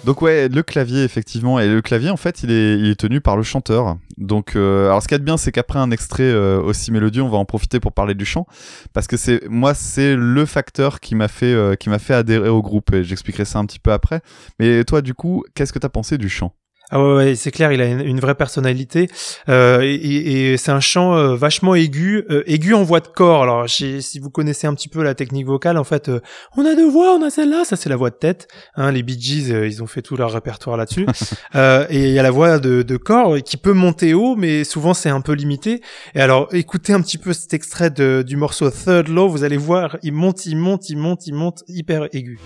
Donc 0.05 0.21
ouais, 0.21 0.49
le 0.49 0.63
clavier 0.65 1.05
effectivement, 1.05 1.61
et 1.61 1.69
le 1.69 1.81
clavier 1.81 2.11
en 2.11 2.17
fait, 2.17 2.43
il 2.43 2.51
est, 2.51 2.77
il 2.77 2.91
est 2.91 2.99
tenu 2.99 3.21
par 3.21 3.37
le 3.37 3.45
chanteur. 3.45 3.97
Donc 4.19 4.57
euh, 4.57 4.87
alors 4.87 5.01
ce 5.01 5.07
qu'il 5.07 5.15
y 5.15 5.17
a 5.17 5.19
de 5.21 5.25
bien, 5.25 5.37
c'est 5.37 5.53
qu'après 5.53 5.79
un 5.79 5.93
extrait 5.93 6.25
euh, 6.25 6.61
aussi 6.61 6.91
mélodieux, 6.91 7.23
on 7.23 7.29
va 7.29 7.39
en 7.39 7.45
profiter 7.45 7.79
pour 7.79 7.93
parler 7.93 8.15
du 8.15 8.25
chant, 8.25 8.47
parce 8.93 9.07
que 9.07 9.17
c'est 9.17 9.49
moi 9.49 9.75
c'est 9.75 10.17
le 10.17 10.45
facteur 10.45 10.99
qui 10.99 11.15
m'a 11.15 11.29
fait 11.29 11.53
euh, 11.53 11.77
qui 11.77 11.89
m'a 11.89 12.01
fait 12.01 12.15
adhérer 12.15 12.49
au 12.49 12.63
groupe, 12.63 12.93
et 12.93 13.05
j'expliquerai 13.05 13.45
ça 13.45 13.61
un 13.61 13.65
petit 13.65 13.79
peu 13.79 13.93
après. 13.93 14.23
Mais 14.59 14.83
toi 14.83 15.03
du 15.03 15.15
coup, 15.15 15.45
qu'est-ce 15.55 15.73
que 15.73 15.79
t'as 15.79 15.89
pensé 15.89 16.19
du 16.19 16.29
chant? 16.29 16.53
Ah 16.95 17.03
ouais, 17.03 17.37
c'est 17.37 17.51
clair, 17.51 17.73
il 17.73 17.81
a 17.81 17.87
une, 17.87 18.21
vraie 18.21 18.35
personnalité 18.35 19.09
euh, 19.49 19.81
et, 19.83 20.59
c'est 20.59 20.73
un 20.73 20.81
chant 20.81 21.17
euh, 21.17 21.35
vachement 21.35 21.75
aigu, 21.75 22.27
euh, 22.31 22.43
aigu 22.47 22.75
en 22.75 22.83
voix 22.83 23.01
de 23.01 23.07
corps. 23.07 23.45
Alors 23.45 23.69
si 23.69 24.19
vous 24.21 24.29
connaissez 24.29 24.67
un 24.67 24.75
petit 24.75 24.91
peu 24.91 25.03
la 25.03 25.15
technique 25.15 25.47
vocale, 25.47 25.79
en 25.79 25.85
fait, 25.85 26.11
on 26.55 26.67
a 26.67 26.75
deux 26.75 26.91
voix, 26.91 27.15
on 27.15 27.23
a 27.23 27.31
celle-là, 27.31 27.65
ça 27.65 27.77
c'est 27.77 27.89
la 27.89 27.97
voix 27.97 28.11
de 28.11 28.17
tête. 28.17 28.47
Hein, 28.77 28.93
les 28.93 29.03
Bee 29.03 29.19
Gees, 29.19 29.49
ils 29.49 29.83
ont 29.83 29.87
fait 29.87 30.03
tout 30.03 30.19
leur 30.19 30.33
répertoire 30.33 30.77
là-dessus. 30.77 31.07
et 31.55 32.09
il 32.09 32.13
y 32.13 32.19
a 32.19 32.23
la 32.23 32.31
voix 32.31 32.59
de, 32.59 32.83
de, 32.83 32.97
corps 32.99 33.39
qui 33.43 33.57
peut 33.57 33.73
monter 33.73 34.13
haut, 34.13 34.37
mais 34.37 34.63
souvent 34.63 34.93
c'est 34.93 35.09
un 35.09 35.23
peu 35.23 35.33
limité. 35.33 35.81
Et 36.15 36.21
alors 36.21 36.49
écoutez 36.53 36.93
un 36.93 37.01
petit 37.01 37.17
peu 37.17 37.33
cet 37.33 37.55
extrait 37.55 37.91
du 37.91 38.37
morceau 38.37 38.71
Third 38.71 39.09
Law, 39.09 39.31
vous 39.31 39.45
allez 39.45 39.57
voir, 39.57 39.97
il 40.03 40.13
monte, 40.13 40.45
il 40.45 40.57
monte, 40.57 40.91
il 40.91 40.99
monte, 40.99 41.27
il 41.27 41.35
monte, 41.35 41.65
hyper 41.69 42.09
aigu. 42.13 42.39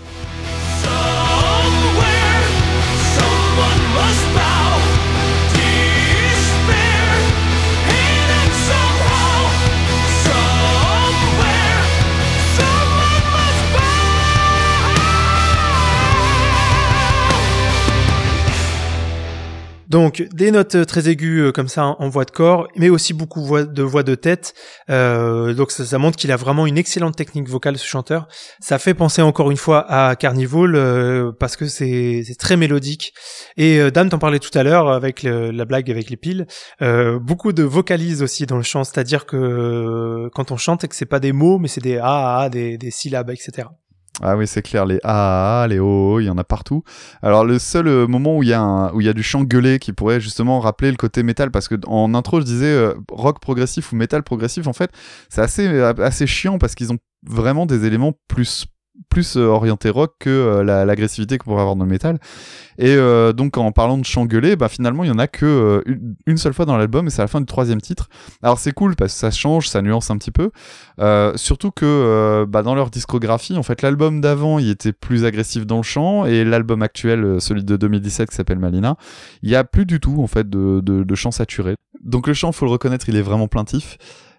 Donc 19.97 20.27
des 20.31 20.51
notes 20.51 20.75
euh, 20.75 20.85
très 20.85 21.09
aiguës 21.09 21.47
euh, 21.47 21.51
comme 21.51 21.67
ça 21.67 21.95
en 21.97 22.07
voix 22.07 22.23
de 22.23 22.29
corps, 22.29 22.67
mais 22.75 22.87
aussi 22.87 23.15
beaucoup 23.15 23.57
de 23.59 23.81
voix 23.81 24.03
de 24.03 24.13
tête. 24.13 24.53
Euh, 24.91 25.55
donc 25.55 25.71
ça, 25.71 25.97
montre 25.97 26.17
qu'il 26.17 26.31
a 26.31 26.35
vraiment 26.35 26.67
une 26.67 26.77
excellente 26.77 27.15
technique 27.15 27.49
vocale 27.49 27.79
ce 27.79 27.87
chanteur. 27.87 28.27
Ça 28.59 28.77
fait 28.77 28.93
penser 28.93 29.23
encore 29.23 29.49
une 29.49 29.57
fois 29.57 29.91
à 29.91 30.15
Carnival 30.15 31.33
parce 31.39 31.55
que 31.55 31.65
c'est 31.65 32.23
très 32.37 32.57
mélodique. 32.57 33.11
Et 33.57 33.79
euh, 33.79 33.89
Dan 33.89 34.07
t'en 34.09 34.19
parlait 34.19 34.37
tout 34.37 34.55
à 34.55 34.61
l'heure 34.61 34.87
avec 34.87 35.23
la 35.23 35.65
blague 35.65 35.89
avec 35.89 36.11
les 36.11 36.17
piles. 36.17 36.45
beaucoup 37.19 37.51
de 37.51 37.63
vocalises 37.63 38.21
aussi 38.21 38.45
dans 38.45 38.57
le 38.57 38.61
chant, 38.61 38.83
c'est-à-dire 38.83 39.25
que 39.25 40.29
quand 40.31 40.51
on 40.51 40.57
chante, 40.57 40.83
et 40.83 40.87
que 40.87 40.95
c'est 40.95 41.05
pas 41.05 41.19
des 41.19 41.31
mots, 41.31 41.57
mais 41.57 41.69
c'est 41.69 41.81
des 41.81 41.97
a, 41.97 42.41
a, 42.41 42.49
des, 42.49 42.77
des 42.77 42.91
syllabes, 42.91 43.31
etc. 43.31 43.67
Ah 44.21 44.35
oui, 44.35 44.47
c'est 44.47 44.63
clair, 44.63 44.85
les 44.85 44.99
A, 45.03 45.67
les 45.69 45.77
O, 45.79 46.19
il 46.19 46.25
y 46.25 46.29
en 46.29 46.37
a 46.37 46.43
partout. 46.43 46.83
Alors 47.21 47.45
le 47.45 47.59
seul 47.59 47.87
euh, 47.87 48.07
moment 48.07 48.37
où 48.37 48.43
il 48.43 48.49
y 48.49 48.53
a 48.53 48.91
où 48.93 49.01
il 49.01 49.05
y 49.05 49.09
a 49.09 49.13
du 49.13 49.21
chant 49.21 49.43
gueulé 49.43 49.77
qui 49.77 49.93
pourrait 49.93 50.19
justement 50.19 50.59
rappeler 50.59 50.89
le 50.89 50.97
côté 50.97 51.21
métal, 51.21 51.51
parce 51.51 51.67
que 51.67 51.75
en 51.85 52.15
intro 52.15 52.39
je 52.39 52.45
disais 52.45 52.65
euh, 52.65 52.95
rock 53.11 53.39
progressif 53.39 53.91
ou 53.91 53.95
métal 53.95 54.23
progressif, 54.23 54.65
en 54.65 54.73
fait, 54.73 54.91
c'est 55.29 55.41
assez 55.41 55.67
euh, 55.67 55.93
assez 55.99 56.25
chiant 56.25 56.57
parce 56.57 56.73
qu'ils 56.73 56.91
ont 56.91 56.97
vraiment 57.27 57.65
des 57.67 57.85
éléments 57.85 58.13
plus 58.27 58.65
plus 59.09 59.37
euh, 59.37 59.45
orienté 59.45 59.89
rock 59.89 60.15
que 60.19 60.29
euh, 60.29 60.63
l'agressivité 60.85 61.37
qu'on 61.37 61.45
pourrait 61.45 61.61
avoir 61.61 61.75
dans 61.75 61.85
le 61.85 61.89
métal. 61.89 62.19
Et 62.77 62.95
euh, 62.95 63.33
donc 63.33 63.57
en 63.57 63.71
parlant 63.71 63.97
de 63.97 64.05
chant 64.05 64.25
gueulé, 64.25 64.55
bah 64.55 64.69
finalement 64.69 65.03
il 65.03 65.07
y 65.07 65.11
en 65.11 65.19
a 65.19 65.27
que 65.27 65.83
une, 66.25 66.37
seule 66.37 66.53
fois 66.53 66.65
dans 66.65 66.77
l'album 66.77 67.07
et 67.07 67.09
c'est 67.09 67.21
à 67.21 67.23
la 67.23 67.27
fin 67.27 67.39
du 67.39 67.45
troisième 67.45 67.81
titre. 67.81 68.09
Alors 68.43 68.59
c'est 68.59 68.71
cool 68.71 68.95
parce 68.95 69.13
que 69.13 69.19
ça 69.19 69.31
change, 69.31 69.67
ça 69.67 69.81
nuance 69.81 70.11
un 70.11 70.17
petit 70.17 70.31
peu. 70.31 70.51
surtout 71.35 71.71
que 71.71 72.45
bah, 72.47 72.61
dans 72.61 72.75
leur 72.75 72.91
discographie, 72.91 73.57
en 73.57 73.63
fait 73.63 73.81
l'album 73.81 74.21
d'avant 74.21 74.59
il 74.59 74.69
était 74.69 74.93
plus 74.93 75.25
agressif 75.25 75.65
dans 75.65 75.77
le 75.77 75.83
chant 75.83 76.25
et 76.25 76.43
l'album 76.43 76.83
actuel, 76.83 77.37
celui 77.39 77.63
de 77.63 77.77
2017 77.77 78.29
qui 78.29 78.35
s'appelle 78.35 78.59
Malina, 78.59 78.95
il 79.41 79.49
y 79.49 79.55
a 79.55 79.63
plus 79.63 79.85
du 79.85 79.99
tout 79.99 80.21
en 80.21 80.27
fait 80.27 80.47
de, 80.47 80.81
de, 80.81 81.03
de 81.03 81.15
chant 81.15 81.31
saturé. 81.31 81.75
Donc 82.03 82.27
le 82.27 82.33
chant, 82.33 82.51
faut 82.51 82.65
le 82.65 82.71
reconnaître, 82.71 83.09
il 83.09 83.15
est 83.15 83.21
vraiment 83.21 83.47
plaintif. 83.47 83.97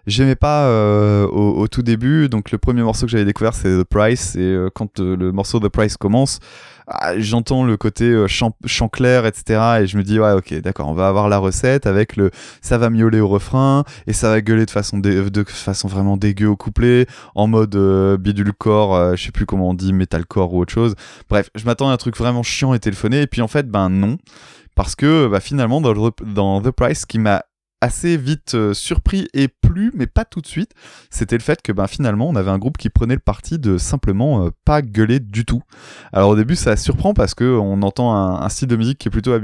J'aimais 0.09 0.35
pas 0.35 0.65
euh, 0.65 1.27
au, 1.27 1.67
tout 1.67 1.81
début. 1.81 2.29
Donc 2.29 2.51
le 2.51 2.57
premier 2.57 2.81
morceau 2.81 3.05
que 3.05 3.11
j'avais 3.11 3.25
découvert 3.25 3.53
c'est 3.53 3.69
The 3.69 3.83
Price 3.83 4.35
et 4.35 4.41
euh, 4.41 4.69
quand 4.73 4.99
euh, 4.99 5.15
le 5.15 5.31
morceau 5.31 5.59
The 5.59 5.69
Price 5.69 5.97
commence, 5.97 6.39
ah, 6.87 7.17
j'entends 7.19 7.63
le 7.63 7.77
côté 7.77 8.25
chant, 8.27 8.53
clair, 8.91 9.25
etc. 9.25 9.81
Et 9.81 9.87
je 9.87 9.97
me 9.97 10.03
dis 10.03 10.19
ouais 10.19 10.33
ok 10.33 10.53
d'accord, 10.61 10.89
on 10.89 10.93
va 10.93 11.07
avoir 11.07 11.29
la 11.29 11.37
recette 11.37 11.85
avec 11.85 12.15
le 12.15 12.31
ça 12.61 12.77
va 12.77 12.89
miauler 12.89 13.19
au 13.19 13.27
refrain 13.27 13.83
et 14.07 14.13
ça 14.13 14.29
va 14.29 14.41
gueuler 14.41 14.65
de 14.65 14.71
façon 14.71 14.97
de 14.97 15.43
façon 15.47 15.87
vraiment 15.87 16.17
dégueu 16.17 16.47
au 16.47 16.55
couplet 16.55 17.05
en 17.35 17.47
mode 17.47 17.75
bidule-core, 18.19 19.15
je 19.15 19.23
sais 19.23 19.31
plus 19.31 19.45
comment 19.45 19.69
on 19.69 19.73
dit 19.73 19.93
metalcore 19.93 20.53
ou 20.53 20.61
autre 20.61 20.73
chose. 20.73 20.95
Bref, 21.29 21.49
je 21.55 21.65
m'attendais 21.65 21.91
à 21.91 21.93
un 21.93 21.97
truc 21.97 22.17
vraiment 22.17 22.43
chiant 22.43 22.73
et 22.73 22.79
téléphoné 22.79 23.21
et 23.21 23.27
puis 23.27 23.41
en 23.41 23.47
fait 23.47 23.67
ben 23.67 23.89
non 23.89 24.17
parce 24.79 24.95
que 24.95 25.27
bah, 25.27 25.41
finalement 25.41 25.81
dans, 25.81 26.61
The 26.61 26.71
Price, 26.71 27.01
ce 27.01 27.05
qui 27.05 27.19
m'a 27.19 27.43
assez 27.81 28.17
vite 28.17 28.55
euh, 28.55 28.73
surpris 28.73 29.27
et 29.33 29.47
plu, 29.47 29.91
mais 29.95 30.07
pas 30.07 30.25
tout 30.25 30.41
de 30.41 30.47
suite, 30.47 30.71
c'était 31.09 31.37
le 31.37 31.41
fait 31.41 31.61
que 31.61 31.71
ben, 31.71 31.87
finalement 31.87 32.27
on 32.27 32.35
avait 32.35 32.51
un 32.51 32.57
groupe 32.57 32.77
qui 32.77 32.89
prenait 32.89 33.13
le 33.13 33.21
parti 33.21 33.57
de 33.57 33.77
simplement 33.77 34.45
euh, 34.45 34.49
pas 34.65 34.81
gueuler 34.81 35.19
du 35.19 35.45
tout. 35.45 35.61
Alors 36.11 36.29
au 36.29 36.35
début 36.35 36.55
ça 36.55 36.75
surprend 36.75 37.13
parce 37.13 37.33
que 37.33 37.57
on 37.57 37.81
entend 37.81 38.13
un, 38.13 38.49
style 38.49 38.67
de 38.67 38.75
musique 38.75 38.97
qui 38.97 39.07
est 39.07 39.11
plutôt 39.11 39.37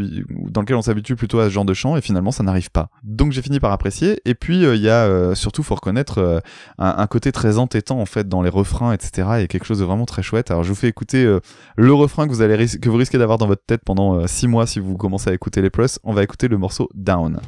dans 0.50 0.62
lequel 0.62 0.76
on 0.76 0.82
s'habitue 0.82 1.16
plutôt 1.16 1.40
à 1.40 1.46
ce 1.46 1.50
genre 1.50 1.66
de 1.66 1.74
chant 1.74 1.96
et 1.96 2.02
finalement 2.02 2.32
ça 2.32 2.44
n'arrive 2.44 2.72
pas. 2.72 2.90
Donc 3.04 3.32
j'ai 3.32 3.42
fini 3.42 3.60
par 3.60 3.72
apprécier 3.72 4.20
et 4.26 4.36
puis 4.36 4.66
euh, 4.66 4.76
il 4.76 4.82
y 4.82 4.90
a 4.90 5.36
surtout 5.36 5.64
faut 5.64 5.76
reconnaître 5.76 6.42
un, 6.78 7.08
côté 7.08 7.32
très 7.32 7.58
entêtant 7.58 8.00
en 8.00 8.06
fait 8.06 8.28
dans 8.28 8.42
les 8.42 8.50
refrains 8.50 8.94
etc 8.94 9.30
et 9.42 9.48
quelque 9.48 9.66
chose 9.66 9.80
de 9.80 9.86
vraiment 9.86 10.06
très 10.06 10.24
chouette. 10.24 10.52
Alors 10.52 10.64
je 10.64 10.70
vous 10.70 10.76
fais 10.76 10.88
écouter 10.88 11.40
le 11.78 11.94
refrain 11.94 12.28
que 12.28 12.32
vous 12.32 12.42
allez 12.42 12.68
que 12.68 12.90
vous 12.90 12.98
risquez 12.98 13.18
d'avoir 13.18 13.38
dans 13.38 13.48
votre 13.48 13.64
tête 13.66 13.82
pendant 13.86 14.26
6 14.28 14.48
mois 14.48 14.68
si 14.68 14.80
vous 14.80 14.98
commencez 14.98 15.30
à 15.30 15.34
écouter 15.34 15.62
les 15.62 15.70
plus. 15.70 16.00
On 16.04 16.14
va 16.14 16.24
écouter 16.24 16.48
le 16.48 16.58
morceau 16.58 16.90
Down. 16.96 17.40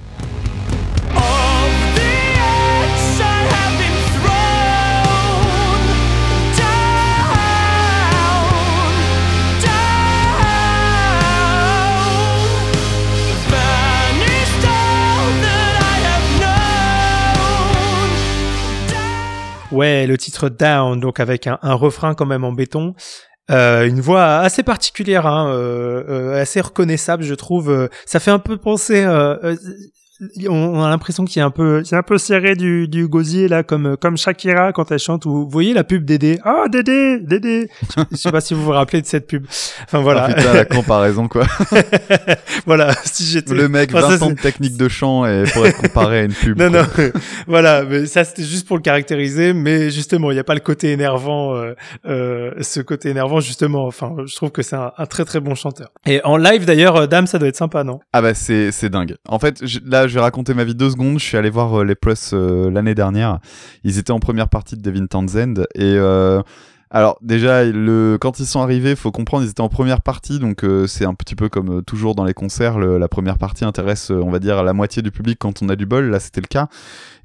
Ouais, 19.72 20.08
le 20.08 20.18
titre 20.18 20.48
Down, 20.48 21.00
donc 21.00 21.20
avec 21.20 21.46
un, 21.46 21.58
refrain 21.62 22.16
quand 22.16 22.26
même 22.26 22.46
en 22.46 22.54
béton. 22.54 22.96
Euh, 23.52 23.86
une 23.88 24.00
voix 24.00 24.38
assez 24.38 24.64
particulière, 24.64 25.26
hein, 25.26 25.50
euh, 25.50 26.04
euh, 26.08 26.42
assez 26.42 26.62
reconnaissable, 26.62 27.24
je 27.24 27.34
trouve. 27.34 27.90
Ça 28.06 28.20
fait 28.20 28.32
un 28.32 28.40
peu 28.40 28.58
penser 28.58 29.06
on 30.50 30.84
a 30.84 30.90
l'impression 30.90 31.26
qu'il 31.26 31.40
y 31.40 31.44
a 31.44 31.46
un 31.46 31.52
peu, 31.52 31.84
c'est 31.84 31.96
un 31.96 32.04
peu 32.04 32.18
serré 32.18 32.56
du, 32.56 32.88
du 32.88 33.08
gosier 33.08 33.48
là, 33.48 33.64
comme 33.64 33.98
comme 33.98 34.18
Shakira 34.18 34.74
quand 34.74 34.92
elle 34.92 35.00
chante. 35.00 35.26
Ou 35.26 35.32
vous 35.32 35.50
voyez 35.50 35.74
la 35.74 35.84
pub 35.84 36.06
Dédé? 36.06 36.40
Ah 36.44 36.66
Dédé, 36.72 37.20
Dédé. 37.20 37.70
Je 38.12 38.16
sais 38.16 38.32
pas 38.32 38.42
si 38.42 38.54
vous 38.54 38.64
vous 38.64 38.72
rappelez 38.72 39.02
de 39.02 39.06
cette 39.06 39.28
pub. 39.28 39.46
Enfin 39.84 40.02
voilà. 40.02 40.26
Ah, 40.26 40.34
putain 40.34 40.54
la 40.54 40.66
comparaison 40.76 41.28
quoi. 41.28 41.46
voilà. 42.66 42.94
Si 43.04 43.26
j'étais 43.26 43.54
le 43.54 43.70
mec 43.70 43.92
20 43.92 44.22
ans 44.24 44.30
de 44.32 44.36
technique 44.36 44.78
de 44.78 44.88
chant 44.88 45.26
et 45.26 45.44
pour 45.54 45.66
être 45.68 45.82
comparé 45.82 46.20
à 46.20 46.24
une 46.24 46.34
pub. 46.34 46.60
Non 46.60 46.70
non. 46.70 46.86
voilà. 47.46 47.84
Mais 47.84 48.06
ça 48.08 48.24
c'était 48.24 48.44
juste 48.44 48.68
pour 48.68 48.78
le 48.78 48.82
caractériser. 48.82 49.54
Mais 49.54 49.92
justement, 49.92 50.32
il 50.32 50.36
n'y 50.36 50.40
a 50.40 50.44
pas 50.44 50.56
le 50.56 50.60
côté 50.62 50.92
énervant. 50.92 51.56
Euh, 51.56 51.76
euh, 52.06 52.52
ce 52.62 52.80
côté 52.82 53.10
énervant 53.10 53.40
justement. 53.40 53.86
Enfin, 53.86 54.16
je 54.26 54.36
trouve 54.36 54.52
que 54.52 54.64
c'est 54.64 54.76
un, 54.76 54.92
un, 54.98 55.06
très 55.06 55.26
très 55.26 55.40
bon 55.40 55.56
chanteur. 55.56 55.90
Et 56.06 56.24
en 56.24 56.38
live 56.38 56.66
d'ailleurs, 56.66 56.96
euh, 56.96 57.08
Dame, 57.08 57.28
ça 57.28 57.38
doit 57.38 57.48
être 57.48 57.56
sympa, 57.56 57.84
non? 57.84 58.00
Ah 58.14 58.22
bah 58.22 58.34
c'est 58.34 58.72
c'est 58.72 58.90
dingue. 58.90 59.16
En 59.28 59.40
fait, 59.40 59.64
là 59.86 60.07
je 60.08 60.14
vais 60.14 60.22
raconter 60.22 60.54
ma 60.54 60.64
vie 60.64 60.76
deux 60.76 60.90
secondes. 60.90 61.20
Je 61.20 61.24
suis 61.24 61.38
allé 61.38 61.50
voir 61.50 61.82
euh, 61.82 61.84
les 61.84 61.96
Plus 61.96 62.32
euh, 62.34 62.70
l'année 62.72 62.96
dernière. 62.96 63.40
Ils 63.84 63.98
étaient 63.98 64.12
en 64.12 64.20
première 64.20 64.50
partie 64.50 64.76
de 64.76 64.82
Devin 64.82 65.06
Townsend 65.06 65.66
et 65.76 65.96
euh, 65.98 66.42
alors 66.90 67.18
déjà, 67.22 67.64
quand 68.22 68.40
ils 68.40 68.46
sont 68.46 68.62
arrivés, 68.62 68.96
faut 68.96 69.12
comprendre, 69.12 69.44
ils 69.44 69.50
étaient 69.50 69.62
en 69.62 69.68
première 69.68 70.02
partie, 70.02 70.40
donc 70.40 70.66
c'est 70.88 71.04
un 71.04 71.16
petit 71.16 71.36
peu 71.36 71.50
comme 71.50 71.84
toujours 71.84 72.16
dans 72.16 72.24
les 72.24 72.34
concerts, 72.34 72.80
la 72.80 73.10
première 73.10 73.38
partie 73.38 73.66
intéresse, 73.66 74.10
on 74.10 74.30
va 74.30 74.40
dire, 74.40 74.64
la 74.64 74.72
moitié 74.72 75.02
du 75.02 75.12
public 75.12 75.38
quand 75.38 75.62
on 75.62 75.68
a 75.68 75.76
du 75.76 75.86
bol, 75.86 76.10
là 76.10 76.22
c'était 76.22 76.40
le 76.40 76.48
cas. 76.48 76.70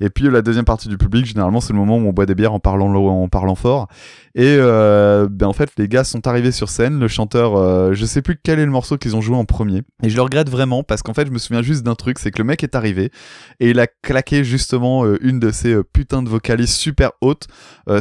Et 0.00 0.10
puis 0.10 0.28
la 0.28 0.42
deuxième 0.42 0.64
partie 0.64 0.88
du 0.88 0.98
public, 0.98 1.26
généralement, 1.26 1.60
c'est 1.60 1.72
le 1.72 1.78
moment 1.78 1.96
où 1.96 2.08
on 2.08 2.12
boit 2.12 2.26
des 2.26 2.34
bières 2.34 2.54
en 2.54 2.58
parlant, 2.58 2.92
en 2.92 3.28
parlant 3.28 3.54
fort. 3.54 3.86
Et 4.34 4.56
euh, 4.58 5.28
ben 5.30 5.46
en 5.46 5.52
fait, 5.52 5.70
les 5.76 5.88
gars 5.88 6.04
sont 6.04 6.26
arrivés 6.26 6.52
sur 6.52 6.70
scène. 6.70 6.98
Le 6.98 7.08
chanteur, 7.08 7.56
euh, 7.56 7.92
je 7.92 8.06
sais 8.06 8.22
plus 8.22 8.38
quel 8.42 8.58
est 8.58 8.64
le 8.64 8.70
morceau 8.70 8.96
qu'ils 8.96 9.14
ont 9.14 9.20
joué 9.20 9.36
en 9.36 9.44
premier. 9.44 9.82
Et 10.02 10.08
je 10.08 10.16
le 10.16 10.22
regrette 10.22 10.48
vraiment 10.48 10.82
parce 10.82 11.02
qu'en 11.02 11.12
fait, 11.12 11.26
je 11.26 11.32
me 11.32 11.38
souviens 11.38 11.60
juste 11.60 11.82
d'un 11.82 11.94
truc, 11.94 12.18
c'est 12.18 12.30
que 12.30 12.38
le 12.38 12.44
mec 12.44 12.62
est 12.62 12.74
arrivé 12.74 13.10
et 13.60 13.70
il 13.70 13.78
a 13.78 13.86
claqué 13.86 14.42
justement 14.42 15.04
euh, 15.04 15.18
une 15.20 15.38
de 15.38 15.50
ces 15.50 15.74
euh, 15.74 15.84
putains 15.84 16.22
de 16.22 16.30
vocalises 16.30 16.74
super 16.74 17.10
hautes, 17.20 17.46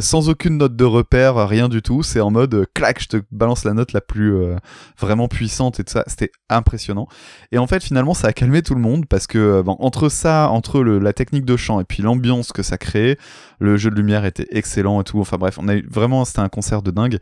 sans 0.00 0.28
aucune 0.28 0.58
note 0.58 0.76
de 0.76 0.84
repère, 0.84 1.48
rien 1.48 1.68
du 1.68 1.82
tout. 1.82 2.02
C'est 2.02 2.20
en 2.20 2.30
mode 2.30 2.66
clac, 2.72 3.02
je 3.02 3.08
te 3.08 3.16
balance 3.30 3.64
la 3.64 3.74
note 3.74 3.92
la 3.92 4.00
plus 4.00 4.34
vraiment 4.98 5.28
puissante 5.28 5.80
et 5.80 5.84
tout 5.84 5.92
ça. 5.92 6.04
C'était 6.06 6.30
impressionnant. 6.48 7.08
Et 7.50 7.58
en 7.58 7.66
fait, 7.66 7.82
finalement, 7.82 8.14
ça 8.14 8.28
a 8.28 8.32
calmé 8.32 8.62
tout 8.62 8.74
le 8.74 8.80
monde 8.80 9.06
parce 9.06 9.26
que 9.26 9.60
bon, 9.62 9.76
entre 9.80 10.08
ça, 10.08 10.48
entre 10.50 10.82
la 10.82 11.12
technique 11.12 11.44
de 11.44 11.56
chant 11.56 11.80
et 11.80 11.84
puis 11.84 12.02
l'ambiance 12.02 12.52
que 12.52 12.62
ça 12.62 12.78
crée, 12.78 13.18
le 13.58 13.76
jeu 13.76 13.90
de 13.90 13.96
lumière 13.96 14.24
était 14.24 14.46
excellent 14.50 15.00
et 15.00 15.04
tout. 15.04 15.20
Enfin 15.20 15.36
bref, 15.36 15.58
on 15.60 15.68
a 15.68 15.74
eu 15.74 15.86
vraiment, 15.90 16.21
c'était 16.24 16.40
un 16.40 16.48
concert 16.48 16.82
de 16.82 16.90
dingue. 16.90 17.18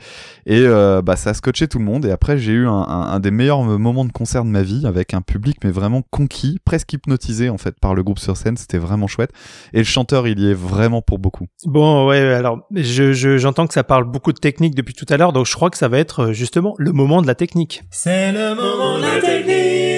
Et 0.47 0.61
euh, 0.61 1.02
bah, 1.02 1.16
ça 1.16 1.30
a 1.30 1.35
scotché 1.35 1.69
tout 1.69 1.78
le 1.78 1.85
monde. 1.85 2.04
Et 2.04 2.11
après, 2.11 2.38
j'ai 2.38 2.52
eu 2.52 2.66
un, 2.66 3.21
des 3.21 3.30
meilleurs 3.30 3.62
moments 3.62 4.04
de 4.04 4.12
concert 4.12 4.45
de 4.45 4.50
ma 4.50 4.62
vie 4.62 4.87
avec 4.87 5.14
un 5.14 5.23
public, 5.23 5.59
mais 5.64 5.71
vraiment 5.71 6.02
conquis, 6.11 6.59
presque 6.64 6.92
hypnotisé 6.92 7.50
en 7.50 7.59
fait 7.59 7.78
par 7.80 7.95
le 7.95 8.02
groupe 8.02 8.19
sur 8.19 8.37
scène. 8.37 8.57
C'était 8.57 8.78
vraiment 8.78 9.07
chouette. 9.07 9.30
Et 9.73 9.78
le 9.78 9.85
chanteur, 9.85 10.26
il 10.28 10.38
y 10.40 10.50
est 10.50 10.54
vraiment 10.54 11.02
pour 11.02 11.19
beaucoup. 11.19 11.47
Bon, 11.64 12.09
ouais, 12.09 12.21
alors 12.21 12.61
je, 12.75 13.12
j'entends 13.12 13.66
que 13.66 13.75
ça 13.75 13.85
parle 13.85 14.04
beaucoup 14.04 14.33
de 14.33 14.38
technique 14.38 14.75
depuis 14.75 14.95
tout 14.95 15.07
à 15.09 15.16
l'heure, 15.16 15.33
donc 15.33 15.47
je 15.47 15.54
crois 15.54 15.71
que 15.71 15.78
ça 15.78 15.88
va 15.88 15.99
être 15.99 16.21
euh, 16.21 16.33
justement 16.33 16.75
le 16.78 16.92
moment 16.92 17.23
de 17.23 17.26
la 17.26 17.35
technique. 17.35 17.83
C'est 17.90 18.33
le 18.33 18.54
moment 18.54 18.99
de 18.99 19.02
la 19.02 19.21
technique. 19.21 19.90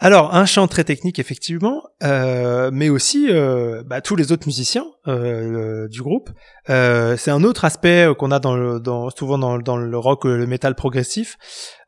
Alors 0.00 0.34
un 0.34 0.46
chant 0.46 0.68
très 0.68 0.84
technique 0.84 1.18
effectivement, 1.18 1.82
euh, 2.04 2.70
mais 2.72 2.88
aussi 2.88 3.26
euh, 3.28 3.82
bah, 3.84 4.00
tous 4.00 4.14
les 4.14 4.30
autres 4.30 4.46
musiciens 4.46 4.86
euh, 5.08 5.88
du 5.88 6.02
groupe. 6.02 6.30
c'est 6.66 7.30
un 7.30 7.42
autre 7.42 7.64
aspect 7.64 8.06
qu'on 8.16 8.30
a 8.30 8.38
dans 8.38 8.54
le, 8.54 8.78
dans, 8.78 9.10
souvent 9.10 9.38
dans, 9.38 9.58
dans, 9.58 9.76
le 9.76 9.98
rock, 9.98 10.24
le 10.24 10.46
métal 10.46 10.76
progressif, 10.76 11.36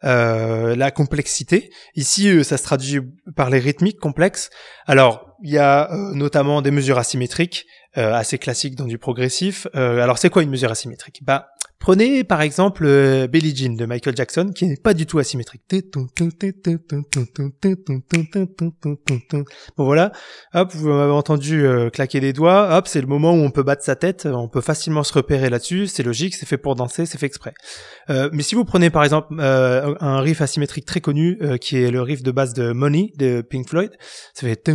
la 0.02 0.90
complexité. 0.90 1.70
Ici, 1.94 2.44
ça 2.44 2.56
se 2.56 2.64
traduit 2.64 3.00
par 3.36 3.48
les 3.48 3.60
rythmiques 3.60 4.00
complexes. 4.00 4.50
Alors 4.86 5.26
il 5.42 5.50
y 5.50 5.58
a 5.58 5.88
notamment 6.14 6.62
des 6.62 6.70
mesures 6.70 6.98
asymétriques. 6.98 7.66
assez 7.94 8.38
classiques 8.38 8.74
dans 8.74 8.86
du 8.86 8.98
progressif. 8.98 9.68
alors 9.74 10.18
c'est 10.18 10.30
quoi 10.30 10.42
une 10.42 10.50
mesure 10.50 10.70
asymétrique? 10.70 11.20
Bah 11.22 11.48
Prenez 11.80 12.25
par 12.25 12.42
exemple 12.42 12.84
euh, 12.84 13.26
Billie 13.26 13.56
Jean 13.56 13.75
de 13.75 13.87
Michael 13.87 14.14
Jackson 14.14 14.52
qui 14.54 14.66
n'est 14.66 14.76
pas 14.76 14.92
du 14.92 15.06
tout 15.06 15.18
asymétrique. 15.18 15.62
Bon 19.76 19.84
voilà, 19.84 20.12
hop, 20.52 20.72
vous 20.75 20.88
m'avez 20.88 21.12
entendu 21.12 21.64
euh, 21.64 21.88
claquer 21.88 22.20
des 22.20 22.34
doigts, 22.34 22.76
hop, 22.76 22.87
c'est 22.87 23.00
le 23.00 23.06
moment 23.06 23.32
où 23.32 23.38
on 23.38 23.50
peut 23.50 23.62
battre 23.62 23.82
sa 23.82 23.96
tête, 23.96 24.26
on 24.26 24.49
peut 24.49 24.60
facilement 24.60 25.02
se 25.02 25.14
repérer 25.14 25.49
là-dessus, 25.49 25.87
c'est 25.87 26.02
logique, 26.02 26.34
c'est 26.34 26.46
fait 26.46 26.58
pour 26.58 26.75
danser, 26.75 27.06
c'est 27.06 27.16
fait 27.16 27.26
exprès. 27.26 27.54
Euh, 28.10 28.28
mais 28.32 28.42
si 28.42 28.54
vous 28.54 28.64
prenez 28.64 28.90
par 28.90 29.02
exemple 29.02 29.34
euh, 29.38 29.94
un 30.00 30.20
riff 30.20 30.42
asymétrique 30.42 30.84
très 30.84 31.00
connu 31.00 31.38
euh, 31.40 31.56
qui 31.56 31.76
est 31.76 31.90
le 31.90 32.02
riff 32.02 32.22
de 32.22 32.30
base 32.30 32.52
de 32.52 32.72
Money 32.72 33.12
de 33.16 33.40
Pink 33.40 33.68
Floyd, 33.68 33.92
ça 34.34 34.46
fait 34.46 34.68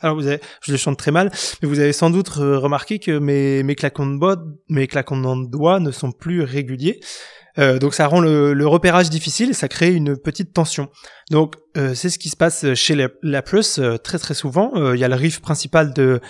alors 0.00 0.16
vous 0.16 0.26
avez, 0.26 0.40
je 0.62 0.72
le 0.72 0.78
chante 0.78 0.98
très 0.98 1.10
mal, 1.10 1.30
mais 1.62 1.68
vous 1.68 1.78
avez 1.78 1.92
sans 1.92 2.10
doute 2.10 2.28
remarqué 2.28 2.98
que 2.98 3.18
mes, 3.18 3.74
claquons 3.74 4.06
de 4.06 4.16
mes 4.68 4.86
claquons 4.86 5.36
de 5.36 5.50
doigts 5.50 5.80
ne 5.80 5.90
sont 5.90 6.12
plus 6.12 6.42
réguliers. 6.42 7.00
Euh, 7.58 7.78
donc 7.78 7.94
ça 7.94 8.06
rend 8.06 8.20
le, 8.20 8.66
repérage 8.66 9.10
difficile 9.10 9.50
et 9.50 9.52
ça 9.52 9.68
crée 9.68 9.92
une 9.92 10.16
petite 10.16 10.52
tension. 10.52 10.88
Donc 11.30 11.54
euh, 11.76 11.94
c'est 11.94 12.10
ce 12.10 12.18
qui 12.18 12.28
se 12.28 12.36
passe 12.36 12.74
chez 12.74 12.94
la, 12.94 13.08
la 13.22 13.42
euh, 13.78 13.98
très 13.98 14.18
très 14.18 14.34
souvent. 14.34 14.72
Il 14.92 14.98
y 14.98 15.04
a 15.04 15.08
le 15.08 15.14
riff 15.14 15.40
principal 15.40 15.92
de 15.92 16.20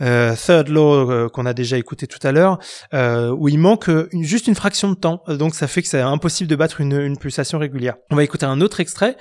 Third 0.00 0.68
Law 0.68 1.28
qu'on 1.30 1.46
a 1.46 1.54
déjà 1.54 1.78
écouté 1.78 2.06
tout 2.06 2.18
à 2.26 2.32
l'heure, 2.32 2.58
où 2.92 3.48
il 3.48 3.58
manque 3.58 3.90
juste 4.22 4.48
une 4.48 4.54
fraction 4.54 4.88
de 4.88 4.94
temps. 4.94 5.22
Donc 5.28 5.54
ça 5.54 5.66
fait 5.66 5.82
que 5.82 5.88
c'est 5.88 6.00
impossible 6.00 6.50
de 6.50 6.56
battre 6.56 6.80
une, 6.80 7.00
une, 7.00 7.16
pulsation 7.16 7.58
régulière. 7.58 7.94
On 8.10 8.16
va 8.16 8.24
écouter 8.24 8.46
un 8.46 8.60
autre 8.60 8.80
extrait 8.80 9.16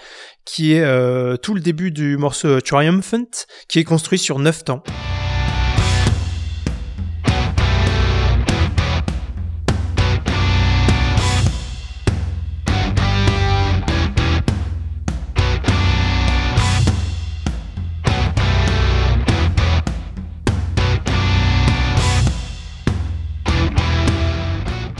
qui 0.46 0.74
est 0.74 0.84
tout 1.41 1.53
le 1.53 1.62
début 1.62 1.91
du 1.91 2.17
morceau 2.17 2.60
Triumphant, 2.60 3.46
qui 3.67 3.79
est 3.79 3.84
construit 3.84 4.20
sur 4.20 4.39
9 4.39 4.65
temps. 4.65 4.84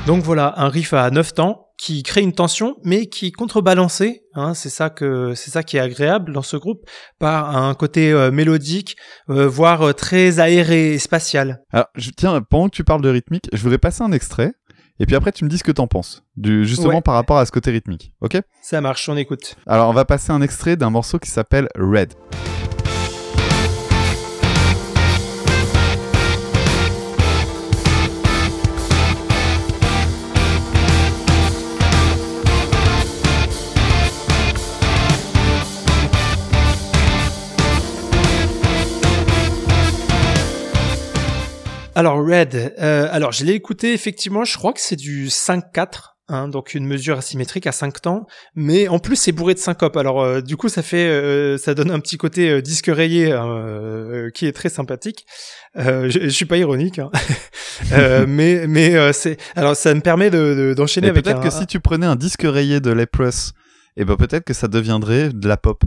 Donc 0.06 0.22
voilà, 0.24 0.54
un 0.58 0.68
riff 0.68 0.94
à 0.94 1.10
9 1.12 1.34
temps 1.34 1.68
qui 1.78 2.04
crée 2.04 2.22
une 2.22 2.34
tension, 2.34 2.76
mais 2.84 3.08
qui 3.08 3.28
est 3.28 3.32
contrebalancée. 3.32 4.24
Hein, 4.34 4.54
c'est 4.54 4.70
ça 4.70 4.90
que 4.90 5.34
c'est 5.34 5.50
ça 5.50 5.64
qui 5.64 5.78
est 5.78 5.80
agréable 5.80 6.34
dans 6.34 6.42
ce 6.42 6.58
groupe 6.58 6.82
par 7.20 7.56
un 7.56 7.74
côté 7.74 8.12
euh, 8.12 8.30
mélodique, 8.30 8.98
euh, 9.30 9.48
voire 9.48 9.82
euh, 9.82 9.94
très 9.94 10.40
aéré 10.42 10.94
et 10.94 11.00
spatial. 11.00 11.62
Alors, 11.72 11.88
je, 11.96 12.12
tiens, 12.12 12.42
pendant 12.42 12.68
que 12.68 12.76
tu 12.76 12.84
parles 12.84 13.02
de 13.02 13.10
rythmique, 13.10 13.48
je 13.54 13.62
voudrais 13.64 13.78
passer 13.78 14.04
un 14.04 14.12
extrait. 14.12 14.52
Et 15.00 15.06
puis 15.06 15.16
après, 15.16 15.32
tu 15.32 15.46
me 15.46 15.50
dis 15.50 15.58
ce 15.58 15.64
que 15.64 15.72
t'en 15.72 15.88
penses, 15.88 16.24
du, 16.36 16.66
justement 16.66 16.96
Ouais. 16.96 17.02
par 17.02 17.16
rapport 17.16 17.38
à 17.38 17.46
ce 17.46 17.52
côté 17.52 17.72
rythmique, 17.72 18.12
ok? 18.22 18.40
Ça 18.62 18.80
marche, 18.82 19.08
on 19.10 19.16
écoute. 19.18 19.56
Alors, 19.66 19.90
on 19.90 19.94
va 19.94 20.06
passer 20.06 20.32
un 20.32 20.42
extrait 20.42 20.76
d'un 20.76 20.90
morceau 20.90 21.18
qui 21.18 21.30
s'appelle 21.32 21.68
Red. 21.76 22.14
Alors 41.96 42.18
Red, 42.26 42.74
euh, 42.80 43.08
alors 43.12 43.32
je 43.32 43.46
l'ai 43.46 43.54
écouté 43.54 43.94
effectivement, 43.94 44.44
je 44.44 44.58
crois 44.58 44.74
que 44.74 44.80
c'est 44.82 44.96
du 44.96 45.28
5-4. 45.28 46.10
Hein, 46.30 46.48
donc 46.48 46.74
une 46.74 46.88
mesure 46.88 47.18
asymétrique 47.18 47.68
à 47.68 47.74
5 47.74 48.02
temps, 48.02 48.26
mais 48.56 48.88
en 48.88 48.98
plus 48.98 49.18
c'est 49.18 49.34
bourré 49.34 49.54
de 49.56 49.60
syncope. 49.60 49.98
Alors 49.98 50.22
euh, 50.24 50.40
du 50.40 50.56
coup 50.56 50.70
ça 50.70 50.82
fait, 50.82 51.06
euh, 51.06 51.58
ça 51.58 51.74
donne 51.76 51.92
un 51.92 52.00
petit 52.00 52.16
côté 52.18 52.50
euh, 52.50 52.62
disque 52.62 52.88
rayé 52.88 53.30
euh, 53.34 54.30
qui 54.34 54.46
est 54.48 54.54
très 54.54 54.70
sympathique. 54.70 55.26
Euh, 55.78 56.10
je, 56.10 56.22
je 56.22 56.30
suis 56.30 56.46
pas 56.46 56.58
ironique, 56.58 57.00
hein. 57.00 57.12
Euh, 57.92 58.26
mais 58.28 58.68
mais 58.68 58.96
euh, 58.96 59.12
c'est, 59.14 59.36
alors 59.56 59.76
ça 59.76 59.94
me 59.96 60.00
permet 60.00 60.30
de, 60.30 60.38
de- 60.54 60.74
d'enchaîner 60.76 61.10
avec 61.10 61.24
peut-être 61.26 61.40
un, 61.40 61.44
que 61.44 61.50
si 61.50 61.66
tu 61.66 61.80
prenais 61.80 62.06
un 62.06 62.16
disque 62.16 62.44
rayé 62.46 62.80
de 62.80 62.92
Leprous, 62.92 63.52
et 63.98 64.06
ben 64.06 64.16
peut-être 64.16 64.46
que 64.46 64.54
ça 64.54 64.68
deviendrait 64.68 65.30
de 65.34 65.48
la 65.48 65.58
pop. 65.58 65.84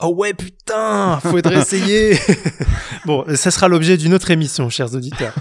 Oh 0.00 0.14
ouais 0.16 0.32
putain, 0.32 1.18
faudrait 1.20 1.58
essayer. 1.60 2.16
bon, 3.04 3.24
ça 3.34 3.50
sera 3.50 3.68
l'objet 3.68 3.96
d'une 3.96 4.14
autre 4.14 4.30
émission, 4.30 4.70
chers 4.70 4.94
auditeurs. 4.94 5.34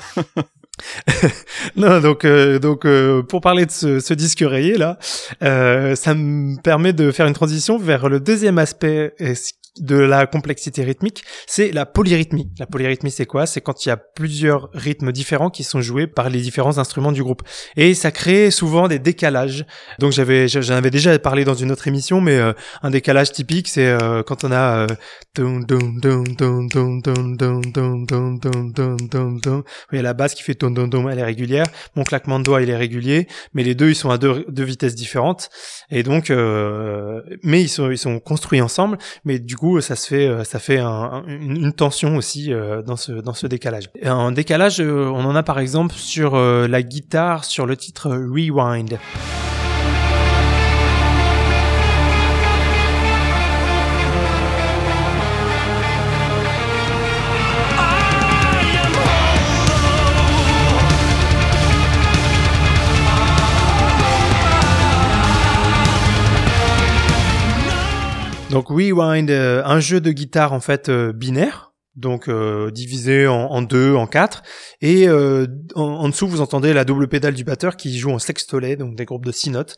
non, 1.75 1.99
donc 1.99 2.25
euh, 2.25 2.59
donc 2.59 2.85
euh, 2.85 3.21
pour 3.23 3.41
parler 3.41 3.65
de 3.65 3.71
ce, 3.71 3.99
ce 3.99 4.13
disque 4.13 4.43
rayé 4.45 4.77
là, 4.77 4.97
euh, 5.43 5.95
ça 5.95 6.13
me 6.15 6.59
permet 6.61 6.93
de 6.93 7.11
faire 7.11 7.27
une 7.27 7.33
transition 7.33 7.77
vers 7.77 8.09
le 8.09 8.19
deuxième 8.19 8.57
aspect 8.57 9.13
de 9.81 9.95
la 9.95 10.27
complexité 10.27 10.83
rythmique, 10.83 11.23
c'est 11.45 11.71
la 11.71 11.85
polyrythmie. 11.85 12.49
La 12.59 12.65
polyrythmie, 12.65 13.11
c'est 13.11 13.25
quoi 13.25 13.45
C'est 13.45 13.61
quand 13.61 13.85
il 13.85 13.89
y 13.89 13.91
a 13.91 13.97
plusieurs 13.97 14.69
rythmes 14.73 15.11
différents 15.11 15.49
qui 15.49 15.63
sont 15.63 15.81
joués 15.81 16.07
par 16.07 16.29
les 16.29 16.41
différents 16.41 16.77
instruments 16.77 17.11
du 17.11 17.23
groupe. 17.23 17.43
Et 17.75 17.93
ça 17.93 18.11
crée 18.11 18.51
souvent 18.51 18.87
des 18.87 18.99
décalages. 18.99 19.65
Donc 19.99 20.11
j'avais, 20.11 20.47
j'en 20.47 20.75
avais 20.75 20.89
déjà 20.89 21.17
parlé 21.19 21.43
dans 21.45 21.53
une 21.53 21.71
autre 21.71 21.87
émission, 21.87 22.21
mais 22.21 22.37
euh, 22.37 22.53
un 22.81 22.89
décalage 22.89 23.31
typique, 23.31 23.67
c'est 23.67 23.87
euh, 23.87 24.23
quand 24.23 24.43
on 24.43 24.51
a 24.51 24.87
euh, 24.87 24.87
il 29.91 29.95
y 29.95 29.99
a 29.99 30.01
la 30.01 30.13
basse 30.13 30.33
qui 30.33 30.43
fait 30.43 30.57
elle 30.61 31.19
est 31.19 31.23
régulière. 31.23 31.65
Mon 31.95 32.03
claquement 32.03 32.39
de 32.39 32.43
doigts, 32.43 32.61
il 32.61 32.69
est 32.69 32.75
régulier, 32.75 33.27
mais 33.53 33.63
les 33.63 33.75
deux, 33.75 33.89
ils 33.89 33.95
sont 33.95 34.09
à 34.09 34.17
deux, 34.17 34.45
deux 34.49 34.63
vitesses 34.63 34.95
différentes. 34.95 35.49
Et 35.89 36.03
donc, 36.03 36.29
mais 37.43 37.61
ils 37.61 37.69
sont, 37.69 37.91
ils 37.91 37.97
sont 37.97 38.19
construits 38.19 38.61
ensemble. 38.61 38.97
Mais 39.25 39.39
du 39.39 39.55
coup 39.55 39.66
ça 39.81 39.95
se 39.95 40.07
fait, 40.07 40.27
euh, 40.27 40.43
ça 40.43 40.59
fait 40.59 40.79
un- 40.79 40.87
un- 40.87 41.23
une, 41.27 41.71
tension 41.73 42.15
aussi 42.15 42.51
euh, 42.53 42.81
dans 42.81 42.95
ce, 42.95 43.11
dans 43.11 43.33
ce 43.33 43.47
décalage. 43.47 43.89
Un 44.03 44.31
décalage, 44.31 44.79
euh, 44.79 45.05
on 45.13 45.25
en 45.25 45.35
a 45.35 45.43
par 45.43 45.59
exemple 45.59 45.95
sur 45.95 46.35
la 46.37 46.81
guitare, 46.81 47.45
sur 47.45 47.65
le 47.65 47.75
titre 47.77 48.09
Rewind. 48.09 48.97
Donc 68.49 68.69
Rewind, 68.69 69.29
euh, 69.29 69.61
un 69.65 69.81
jeu 69.81 69.99
de 69.99 70.11
guitare 70.11 70.53
en 70.53 70.61
fait 70.61 70.87
euh, 70.87 71.11
binaire, 71.11 71.73
donc 71.95 72.29
euh, 72.29 72.71
divisé 72.71 73.27
en, 73.27 73.61
deux, 73.61 73.93
en 73.93 74.07
quatre, 74.07 74.41
et 74.81 75.09
en, 75.09 75.47
en 75.75 76.07
dessous 76.07 76.27
vous 76.27 76.39
entendez 76.39 76.73
la 76.73 76.85
double 76.85 77.09
pédale 77.09 77.33
du 77.33 77.43
batteur 77.43 77.75
qui 77.75 77.97
joue 77.97 78.11
en 78.11 78.19
sextolet, 78.19 78.77
donc 78.77 78.95
des 78.95 79.03
groupes 79.03 79.25
de 79.25 79.33
six 79.33 79.49
notes, 79.49 79.75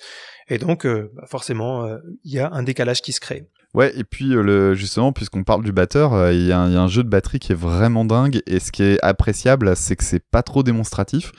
et 0.49 0.60
donc 0.60 0.86
bah, 0.86 1.25
forcément 1.27 1.88
il 2.23 2.34
y 2.34 2.39
a 2.39 2.51
un 2.51 2.62
décalage 2.62 3.01
qui 3.01 3.12
se 3.12 3.19
crée. 3.19 3.47
Ouais, 3.75 3.93
et 3.95 4.03
puis 4.03 4.34
euh, 4.34 4.41
le, 4.41 4.73
justement, 4.73 5.12
puisqu'on 5.13 5.43
parle 5.43 5.63
du 5.63 5.71
batteur, 5.71 6.13
euh, 6.15 6.34
il 6.34 6.47
y, 6.47 6.51
a 6.51 6.60
un- 6.60 6.67
il 6.69 6.73
y 6.73 6.75
a 6.75 6.82
un 6.82 6.88
jeu 6.88 7.03
de 7.03 7.08
batterie 7.10 7.38
qui 7.38 7.51
est 7.51 7.55
vraiment 7.55 8.03
dingue, 8.03 8.41
et 8.47 8.60
ce 8.60 8.71
qui 8.71 8.82
est 8.82 8.97
appréciable, 9.03 9.75
c'est 9.75 9.95
que 9.95 10.03
c'est 10.03 10.23
pas 10.32 10.41
trop 10.41 10.63
démonstratif. 10.63 11.32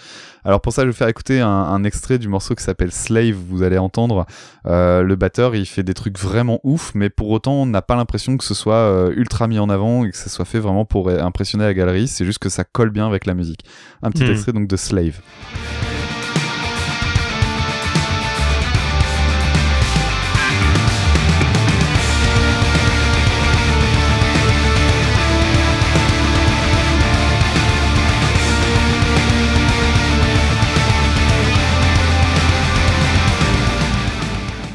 Alors 0.44 0.60
pour 0.60 0.72
ça, 0.72 0.82
je 0.82 0.86
vais 0.86 0.92
faire 0.92 1.08
écouter 1.08 1.40
un, 1.40 1.48
un 1.48 1.82
extrait 1.82 2.18
du 2.18 2.28
morceau 2.28 2.54
qui 2.54 2.62
s'appelle 2.62 2.92
Slave. 2.92 3.34
Vous 3.34 3.64
allez 3.64 3.78
entendre 3.78 4.26
euh, 4.66 5.02
le 5.02 5.16
batteur, 5.16 5.56
il 5.56 5.66
fait 5.66 5.82
des 5.82 5.92
trucs 5.92 6.18
vraiment 6.20 6.60
ouf, 6.62 6.92
mais 6.94 7.10
pour 7.10 7.30
autant, 7.30 7.54
on 7.54 7.66
n'a 7.66 7.82
pas 7.82 7.96
l'impression 7.96 8.36
que 8.36 8.44
ce 8.44 8.54
soit 8.54 9.10
ultra 9.16 9.48
mis 9.48 9.58
en 9.58 9.68
avant 9.68 10.04
et 10.04 10.10
que 10.12 10.16
ça 10.16 10.30
soit 10.30 10.44
fait 10.44 10.60
vraiment 10.60 10.84
pour 10.84 11.10
impressionner 11.10 11.64
la 11.64 11.74
galerie. 11.74 12.06
C'est 12.06 12.24
juste 12.24 12.38
que 12.38 12.48
ça 12.48 12.62
colle 12.62 12.90
bien 12.90 13.08
avec 13.08 13.26
la 13.26 13.34
musique. 13.34 13.64
Un 14.02 14.10
petit 14.12 14.22
Hmm. 14.24 14.30
extrait 14.30 14.52
donc 14.52 14.68
de 14.68 14.76
Slave. 14.76 15.20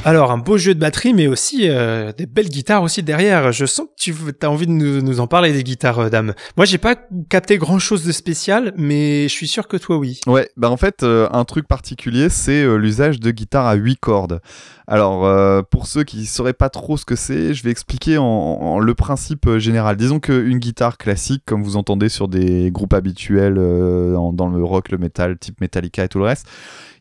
Alors 0.06 0.32
un 0.32 0.38
beau 0.38 0.60
jeu 0.60 0.76
de 0.76 0.80
batterie, 0.80 1.16
mais 1.16 1.26
aussi 1.26 1.68
euh, 1.68 2.12
des 2.12 2.28
belles 2.28 2.50
guitares 2.50 2.84
aussi 2.84 3.02
derrière. 3.02 3.52
Je 3.52 3.66
sens 3.66 3.88
que 3.88 4.04
tu 4.04 4.14
as 4.44 4.52
envie 4.52 4.68
de 4.68 4.72
nous, 4.72 5.20
en 5.20 5.26
parler 5.26 5.52
des 5.52 5.64
guitares, 5.64 5.98
euh, 5.98 6.10
dame. 6.10 6.36
Moi, 6.58 6.68
j'ai 6.68 6.78
pas 6.78 6.96
capté 7.28 7.58
grand 7.58 7.80
chose 7.80 8.04
de 8.06 8.12
spécial, 8.12 8.72
mais 8.78 9.24
je 9.24 9.34
suis 9.34 9.48
sûr 9.48 9.68
que 9.68 9.78
toi, 9.78 9.98
oui. 9.98 10.20
Ouais, 10.28 10.48
bah 10.58 10.70
en 10.70 10.78
fait, 10.78 11.02
euh, 11.02 11.28
un 11.32 11.44
truc 11.44 11.68
particulier, 11.68 12.30
c'est 12.30 12.62
euh, 12.62 12.76
l'usage 12.76 13.20
de 13.20 13.32
guitare 13.32 13.66
à 13.66 13.74
8 13.74 13.96
cordes. 13.96 14.42
Alors, 14.88 15.26
euh, 15.26 15.62
pour 15.64 15.88
ceux 15.88 16.04
qui 16.04 16.26
sauraient 16.26 16.54
pas 16.54 16.70
trop 16.70 16.98
ce 16.98 17.06
que 17.06 17.16
c'est, 17.16 17.54
je 17.54 17.64
vais 17.64 17.72
expliquer 17.72 18.18
en, 18.18 18.24
en 18.24 18.80
le 18.80 18.94
principe 18.94 19.48
euh, 19.48 19.60
général. 19.60 19.98
Disons 19.98 20.20
qu'une 20.20 20.60
guitare 20.60 20.98
classique, 20.98 21.44
comme 21.46 21.64
vous 21.64 21.76
entendez 21.76 22.10
sur 22.10 22.28
des 22.28 22.72
groupes 22.72 22.94
habituels 22.94 23.58
euh, 23.58 24.16
dans 24.34 24.48
le 24.48 24.64
rock, 24.64 24.90
le 24.90 24.98
metal, 24.98 25.38
type 25.38 25.60
Metallica 25.62 26.04
et 26.04 26.08
tout 26.08 26.20
le 26.20 26.26
reste, 26.26 26.48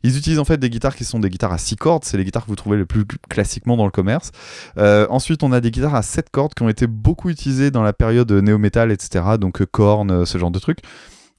ils 0.05 0.19
utilisent 0.19 0.39
en 0.39 0.45
fait 0.45 0.59
des 0.59 0.69
guitares 0.69 0.95
qui 0.95 1.05
sont 1.05 1.19
des 1.19 1.31
guitares 1.31 1.53
à 1.53 1.59
6 1.59 1.77
cordes, 1.77 2.05
c'est 2.05 2.19
les 2.19 2.25
guitares 2.25 2.45
que 2.45 2.49
vous 2.49 2.57
trouvez 2.57 2.77
le 2.77 2.85
plus 2.85 3.07
classiquement 3.29 3.77
dans 3.77 3.87
le 3.87 3.91
commerce. 3.91 4.33
Euh, 4.77 5.07
ensuite, 5.09 5.43
on 5.43 5.51
a 5.51 5.63
des 5.63 5.71
guitares 5.71 5.95
à 5.95 6.03
7 6.03 6.29
cordes 6.31 6.53
qui 6.53 6.63
ont 6.63 6.69
été 6.69 6.87
beaucoup 6.87 7.31
utilisées 7.31 7.71
dans 7.71 7.83
la 7.83 7.95
période 7.95 8.31
néo-metal, 8.31 8.93
etc. 8.93 9.25
Donc, 9.41 9.63
euh, 9.63 9.67
Korn, 9.67 10.11
euh, 10.11 10.25
ce 10.27 10.37
genre 10.37 10.51
de 10.51 10.59
trucs. 10.59 10.81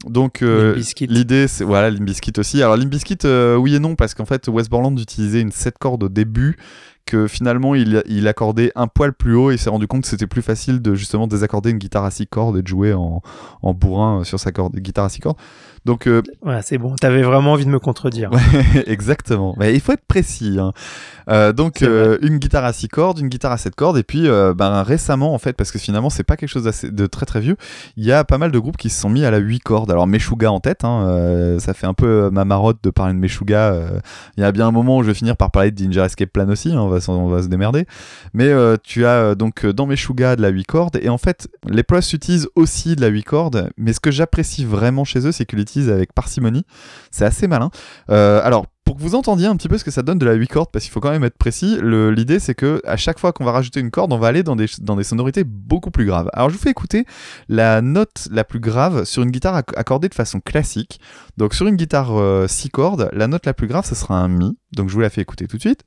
Donc, 0.06 0.42
euh, 0.42 0.80
l'idée, 1.02 1.48
c'est 1.48 1.64
voilà, 1.64 1.90
Limp 1.90 2.04
Bizkit 2.06 2.34
aussi. 2.38 2.62
Alors, 2.62 2.78
Limp 2.78 2.90
Bizkit, 2.90 3.20
euh, 3.26 3.56
oui 3.56 3.76
et 3.76 3.80
non, 3.80 3.96
parce 3.96 4.14
qu'en 4.14 4.26
fait, 4.26 4.48
Wes 4.48 4.70
Borland 4.70 4.98
utilisait 5.00 5.42
une 5.42 5.52
7 5.52 5.78
cordes 5.80 6.04
au 6.04 6.10
début, 6.10 6.58
que 7.06 7.28
finalement, 7.28 7.76
il, 7.76 8.04
il 8.08 8.28
accordait 8.28 8.72
un 8.76 8.88
poil 8.88 9.14
plus 9.14 9.36
haut 9.36 9.52
et 9.52 9.58
s'est 9.58 9.70
rendu 9.70 9.88
compte 9.88 10.04
que 10.04 10.08
c'était 10.08 10.28
plus 10.28 10.42
facile 10.42 10.82
de 10.82 10.96
justement 10.96 11.28
désaccorder 11.28 11.72
une 11.72 11.78
guitare 11.78 12.04
à 12.04 12.12
6 12.12 12.28
cordes 12.28 12.58
et 12.58 12.62
de 12.62 12.68
jouer 12.68 12.94
en, 12.94 13.22
en 13.62 13.74
bourrin 13.74 14.22
euh, 14.22 14.24
sur 14.24 14.40
sa 14.40 14.52
corde, 14.52 14.76
guitare 14.76 15.06
à 15.06 15.10
6 15.10 15.22
cordes. 15.22 15.38
Donc, 15.86 16.08
euh, 16.08 16.22
Voilà, 16.42 16.62
c'est 16.64 16.78
bon. 16.80 16.96
T'avais 16.96 17.22
vraiment 17.22 17.54
envie 17.54 17.66
de 17.66 17.70
me 17.70 17.80
contredire. 17.80 18.32
exactement. 18.88 19.56
Mais 19.58 19.74
il 19.74 19.80
faut 19.80 19.92
être 19.92 20.06
précis. 20.08 20.58
hein. 20.60 20.74
Euh, 21.28 21.54
donc 21.54 21.82
euh, 21.82 22.20
une 22.22 22.38
guitare 22.38 22.66
à 22.66 22.74
6 22.74 22.88
cordes, 22.88 23.20
une 23.20 23.30
guitare 23.30 23.52
à 23.52 23.58
7 23.58 23.74
cordes, 23.76 23.98
et 23.98 24.04
puis 24.04 24.28
ben, 24.28 24.84
récemment 24.84 25.34
en 25.34 25.40
fait, 25.40 25.54
parce 25.54 25.72
que 25.72 25.80
finalement 25.80 26.12
c'est 26.12 26.24
pas 26.24 26.38
quelque 26.38 26.50
chose 26.50 26.64
de 26.84 27.08
très 27.08 27.26
très 27.26 27.40
vieux, 27.40 27.58
il 27.98 28.06
y 28.06 28.12
a 28.12 28.24
pas 28.24 28.38
mal 28.38 28.52
de 28.52 28.60
groupes 28.60 28.78
qui 28.78 28.90
se 28.92 29.02
sont 29.02 29.10
mis 29.10 29.26
à 29.26 29.32
la 29.32 29.40
8 29.40 29.60
cordes. 29.60 29.90
Alors 29.92 30.06
Meshuga 30.06 30.52
en 30.52 30.60
tête, 30.60 30.84
hein, 30.84 31.58
ça 31.60 31.74
fait 31.74 31.88
un 31.88 31.96
peu 31.96 32.30
ma 32.32 32.46
marotte 32.46 32.78
de 32.84 32.90
parler 32.92 33.14
de 33.14 33.20
Meshuga. 33.20 33.76
Il 34.38 34.42
y 34.42 34.44
a 34.44 34.52
bien 34.52 34.68
un 34.68 34.72
moment 34.72 34.98
où 34.98 35.02
je 35.04 35.08
vais 35.08 35.14
finir 35.14 35.36
par 35.36 35.50
parler 35.52 35.72
de 35.72 35.84
Danger 35.84 36.02
Escape 36.02 36.30
Plan 36.32 36.48
aussi, 36.50 36.72
hein, 36.72 36.80
on, 36.80 36.90
va, 36.90 37.00
on 37.08 37.28
va 37.28 37.42
se 37.42 37.48
démerder. 37.48 37.86
Mais 38.34 38.52
tu 38.84 39.06
as 39.06 39.34
donc 39.36 39.66
dans 39.66 39.88
Meshuga 39.88 40.36
de 40.36 40.42
la 40.42 40.50
8 40.50 40.66
cordes, 40.66 41.00
et 41.02 41.10
en 41.10 41.18
fait 41.18 41.48
les 41.68 41.84
Plus 41.84 42.14
utilisent 42.14 42.50
aussi 42.56 42.96
de 42.96 43.02
la 43.02 43.08
8 43.08 43.24
cordes, 43.24 43.70
mais 43.78 43.94
ce 43.94 44.00
que 44.00 44.12
j'apprécie 44.12 44.66
vraiment 44.66 45.06
chez 45.06 45.26
eux, 45.28 45.32
c'est 45.32 45.46
qu'ils 45.46 45.60
avec 45.90 46.14
parcimonie. 46.14 46.66
C'est 47.12 47.26
assez 47.26 47.48
malin. 47.48 47.70
Euh, 48.10 48.42
alors, 48.44 48.66
pour 48.84 48.96
que 48.96 49.02
vous 49.02 49.16
entendiez 49.16 49.48
un 49.48 49.56
petit 49.56 49.68
peu 49.68 49.78
ce 49.78 49.84
que 49.84 49.90
ça 49.90 50.04
donne 50.04 50.20
de 50.20 50.26
la 50.26 50.34
8 50.34 50.48
cordes, 50.48 50.70
parce 50.72 50.86
qu'il 50.86 50.92
faut 50.92 51.00
quand 51.00 51.10
même 51.10 51.24
être 51.24 51.38
précis, 51.38 51.80
l'idée 51.82 52.40
c'est 52.40 52.54
que 52.54 52.82
à 52.86 52.98
chaque 52.98 53.18
fois 53.18 53.34
qu'on 53.34 53.44
va 53.44 53.52
rajouter 53.52 53.80
une 53.80 53.90
corde, 53.90 54.14
on 54.14 54.20
va 54.20 54.28
aller 54.28 54.44
dans 54.44 54.56
des, 54.56 54.68
dans 54.82 54.96
des 54.96 55.04
sonorités 55.04 55.44
beaucoup 55.44 55.90
plus 55.90 56.06
graves. 56.06 56.30
Alors 56.34 56.50
je 56.50 56.56
vous 56.56 56.62
fais 56.62 56.70
écouter 56.70 57.06
la 57.50 57.82
note 57.82 58.28
la 58.30 58.44
plus 58.44 58.60
grave 58.60 59.06
sur 59.06 59.24
une 59.24 59.32
guitare 59.32 59.56
accordée 59.76 60.08
de 60.08 60.14
façon 60.14 60.40
classique. 60.40 61.00
Donc 61.38 61.56
sur 61.56 61.66
une 61.66 61.78
guitare 61.78 62.48
6 62.48 62.70
cordes, 62.70 63.10
la 63.12 63.26
note 63.26 63.48
la 63.48 63.56
plus 63.56 63.66
grave, 63.66 63.86
ce 63.86 63.96
sera 63.96 64.20
un 64.20 64.28
Mi. 64.28 64.56
Donc 64.74 64.90
je 64.90 64.94
vous 64.94 65.02
la 65.02 65.10
fais 65.10 65.22
écouter 65.22 65.48
tout 65.48 65.58
de 65.58 65.62
suite. 65.62 65.82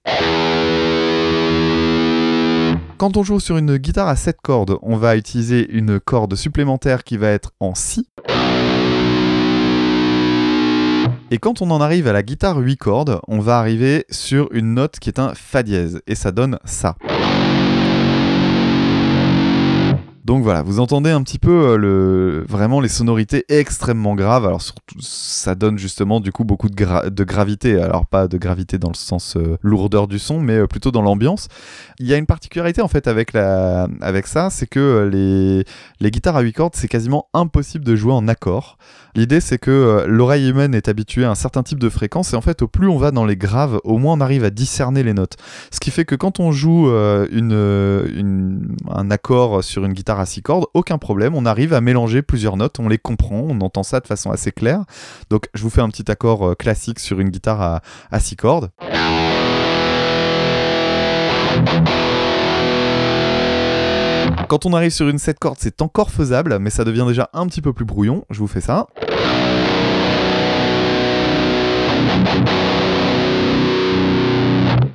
Quand 2.99 3.17
on 3.17 3.23
joue 3.23 3.39
sur 3.39 3.57
une 3.59 3.77
guitare 3.77 4.09
à 4.09 4.17
7 4.17 4.39
cordes, 4.43 4.77
on 4.83 4.97
va 4.97 5.17
utiliser 5.17 5.71
une 5.71 6.01
corde 6.01 6.35
supplémentaire 6.35 7.05
qui 7.05 7.17
va 7.17 7.29
être 7.29 7.53
en 7.61 7.77
Si. 7.77 8.09
Et 11.31 11.37
quand 11.37 11.61
on 11.61 11.71
en 11.71 11.83
arrive 11.83 12.09
à 12.09 12.15
la 12.15 12.23
guitare 12.23 12.57
8 12.57 12.77
cordes, 12.79 13.21
on 13.29 13.39
va 13.39 13.59
arriver 13.59 14.07
sur 14.09 14.49
une 14.53 14.73
note 14.73 14.99
qui 14.99 15.11
est 15.11 15.19
un 15.19 15.35
Fa 15.35 15.63
dièse, 15.63 16.01
et 16.07 16.15
ça 16.15 16.33
donne 16.33 16.59
ça. 16.65 16.97
Donc 20.29 20.43
voilà, 20.43 20.61
vous 20.61 20.79
entendez 20.79 21.09
un 21.09 21.23
petit 21.23 21.39
peu 21.39 21.71
euh, 21.71 21.77
le, 21.79 22.45
vraiment 22.47 22.81
les 22.81 22.91
sonorités 22.91 23.47
extrêmement 23.49 24.15
graves. 24.15 24.45
Alors 24.45 24.61
surtout, 24.61 25.01
ça 25.01 25.55
donne 25.55 25.79
justement 25.79 26.21
du 26.21 26.33
coup 26.33 26.45
beaucoup 26.45 26.69
de, 26.69 27.25
gravité. 27.25 27.81
Alors 27.81 28.05
pas 28.05 28.29
de 28.29 28.37
gravité 28.37 28.77
dans 28.77 28.91
le 28.91 28.95
sens 28.95 29.39
euh, 29.39 29.57
lourdeur 29.63 30.07
du 30.07 30.19
son, 30.19 30.39
mais 30.39 30.59
euh, 30.59 30.67
plutôt 30.67 30.91
dans 30.91 31.01
l'ambiance. 31.01 31.49
Il 31.99 32.07
y 32.07 32.13
a 32.13 32.19
une 32.19 32.27
particularité 32.27 32.83
en 32.83 32.89
fait 32.89 33.09
avec, 33.09 33.33
la, 33.33 33.89
avec 34.03 34.27
ça, 34.27 34.51
c'est 34.51 34.67
que 34.67 35.09
les, 35.11 35.65
les 36.01 36.11
guitares 36.11 36.37
à 36.37 36.43
8 36.43 36.53
cordes, 36.53 36.77
c'est 36.77 36.89
quasiment 36.89 37.29
impossible 37.33 37.87
de 37.87 37.97
jouer 37.97 38.13
en 38.13 38.29
accord. 38.29 38.77
L'idée 39.15 39.41
c'est 39.41 39.59
que 39.59 40.05
l'oreille 40.07 40.51
humaine 40.51 40.75
est 40.75 40.89
habituée 40.89 41.25
à 41.25 41.31
un 41.31 41.35
certain 41.35 41.63
type 41.63 41.79
de 41.79 41.89
fréquence 41.89 42.35
et 42.35 42.37
en 42.37 42.43
fait 42.43 42.61
au 42.61 42.69
plus 42.69 42.87
on 42.87 42.99
va 42.99 43.11
dans 43.11 43.25
les 43.25 43.37
graves, 43.37 43.81
au 43.83 43.97
moins 43.97 44.13
on 44.13 44.21
arrive 44.21 44.45
à 44.45 44.51
discerner 44.51 45.03
les 45.03 45.15
notes. 45.15 45.37
Ce 45.73 45.81
qui 45.81 45.91
fait 45.91 46.05
que 46.05 46.15
quand 46.15 46.39
on 46.39 46.53
joue 46.53 46.89
une, 46.89 48.77
un 48.91 49.11
accord 49.11 49.65
sur 49.65 49.87
une 49.87 49.95
guitare 49.95 50.18
à 50.21 50.27
6 50.27 50.43
cordes, 50.43 50.67
aucun 50.75 50.99
problème, 50.99 51.35
on 51.35 51.47
arrive 51.47 51.75
à 51.75 51.81
mélanger 51.81 52.23
plusieurs 52.23 52.57
notes, 52.57 52.79
on 52.79 52.89
les 52.89 52.99
comprend, 52.99 53.45
on 53.49 53.61
entend 53.61 53.83
ça 53.83 54.01
de 54.01 54.07
façon 54.07 54.31
assez 54.31 54.53
claire. 54.53 54.85
Donc 55.31 55.49
je 55.55 55.63
vous 55.63 55.71
fais 55.71 55.81
un 55.81 55.89
petit 55.89 56.11
accord 56.11 56.51
euh, 56.51 56.55
classique 56.55 56.99
sur 56.99 57.21
une 57.21 57.31
guitare 57.31 57.61
à, 57.61 57.81
à 58.11 58.21
6 58.21 58.37
cordes. 58.37 58.71
Quand 64.49 64.65
on 64.65 64.73
arrive 64.73 64.93
sur 64.93 65.09
une 65.09 65.19
7 65.19 65.39
cordes, 65.39 65.59
c'est 65.61 65.83
encore 65.83 66.11
faisable, 66.11 66.59
mais 66.59 66.71
ça 66.71 66.85
devient 66.85 67.05
déjà 67.07 67.29
un 67.35 67.47
petit 67.47 67.61
peu 67.61 67.75
plus 67.75 67.85
brouillon. 67.85 68.25
Je 68.31 68.39
vous 68.39 68.47
fais 68.47 68.63
ça. 68.63 68.87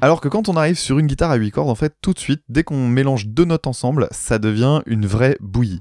Alors 0.04 0.20
que 0.20 0.28
quand 0.28 0.50
on 0.50 0.58
arrive 0.58 0.78
sur 0.78 1.00
une 1.00 1.08
guitare 1.08 1.32
à 1.32 1.36
8 1.36 1.52
cordes, 1.52 1.70
en 1.70 1.76
fait, 1.76 1.96
tout 2.02 2.12
de 2.12 2.20
suite, 2.20 2.42
dès 2.50 2.66
qu'on 2.66 2.90
mélange 2.90 3.28
deux 3.28 3.46
notes 3.46 3.68
ensemble, 3.68 4.10
ça 4.12 4.38
devient 4.38 4.82
une 4.86 5.06
vraie 5.06 5.38
bouillie. 5.40 5.80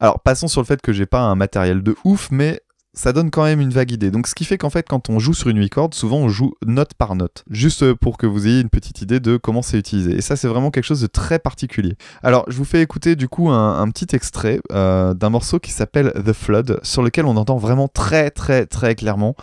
Alors 0.00 0.18
passons 0.24 0.48
sur 0.48 0.60
le 0.60 0.66
fait 0.66 0.82
que 0.82 0.92
j'ai 0.92 1.06
pas 1.06 1.20
un 1.20 1.36
matériel 1.36 1.84
de 1.84 1.94
ouf, 2.02 2.32
mais 2.32 2.60
ça 2.92 3.12
donne 3.12 3.30
quand 3.30 3.44
même 3.44 3.60
une 3.60 3.70
vague 3.70 3.90
idée. 3.92 4.10
Donc 4.10 4.26
ce 4.26 4.34
qui 4.34 4.44
fait 4.44 4.58
qu'en 4.58 4.70
fait 4.70 4.86
quand 4.88 5.10
on 5.10 5.18
joue 5.18 5.34
sur 5.34 5.48
une 5.48 5.58
8 5.58 5.70
cordes, 5.70 5.94
souvent 5.94 6.18
on 6.18 6.28
joue 6.28 6.54
note 6.66 6.94
par 6.94 7.14
note, 7.14 7.44
juste 7.50 7.92
pour 7.94 8.18
que 8.18 8.26
vous 8.26 8.46
ayez 8.46 8.60
une 8.60 8.70
petite 8.70 9.00
idée 9.02 9.20
de 9.20 9.36
comment 9.36 9.62
c'est 9.62 9.78
utilisé. 9.78 10.12
Et 10.12 10.20
ça 10.20 10.36
c'est 10.36 10.48
vraiment 10.48 10.70
quelque 10.70 10.84
chose 10.84 11.00
de 11.00 11.06
très 11.06 11.38
particulier. 11.38 11.96
Alors 12.22 12.44
je 12.48 12.56
vous 12.56 12.64
fais 12.64 12.82
écouter 12.82 13.16
du 13.16 13.28
coup 13.28 13.50
un, 13.50 13.88
petit 13.90 14.14
extrait 14.14 14.60
euh, 14.72 15.14
d'un 15.14 15.30
morceau 15.30 15.58
qui 15.58 15.72
s'appelle 15.72 16.12
The 16.24 16.32
Flood, 16.32 16.80
sur 16.82 17.02
lequel 17.02 17.24
on 17.26 17.36
entend 17.36 17.56
vraiment 17.56 17.88
très 17.88 18.30
très 18.30 18.66
très 18.66 18.94
clairement 18.94 19.34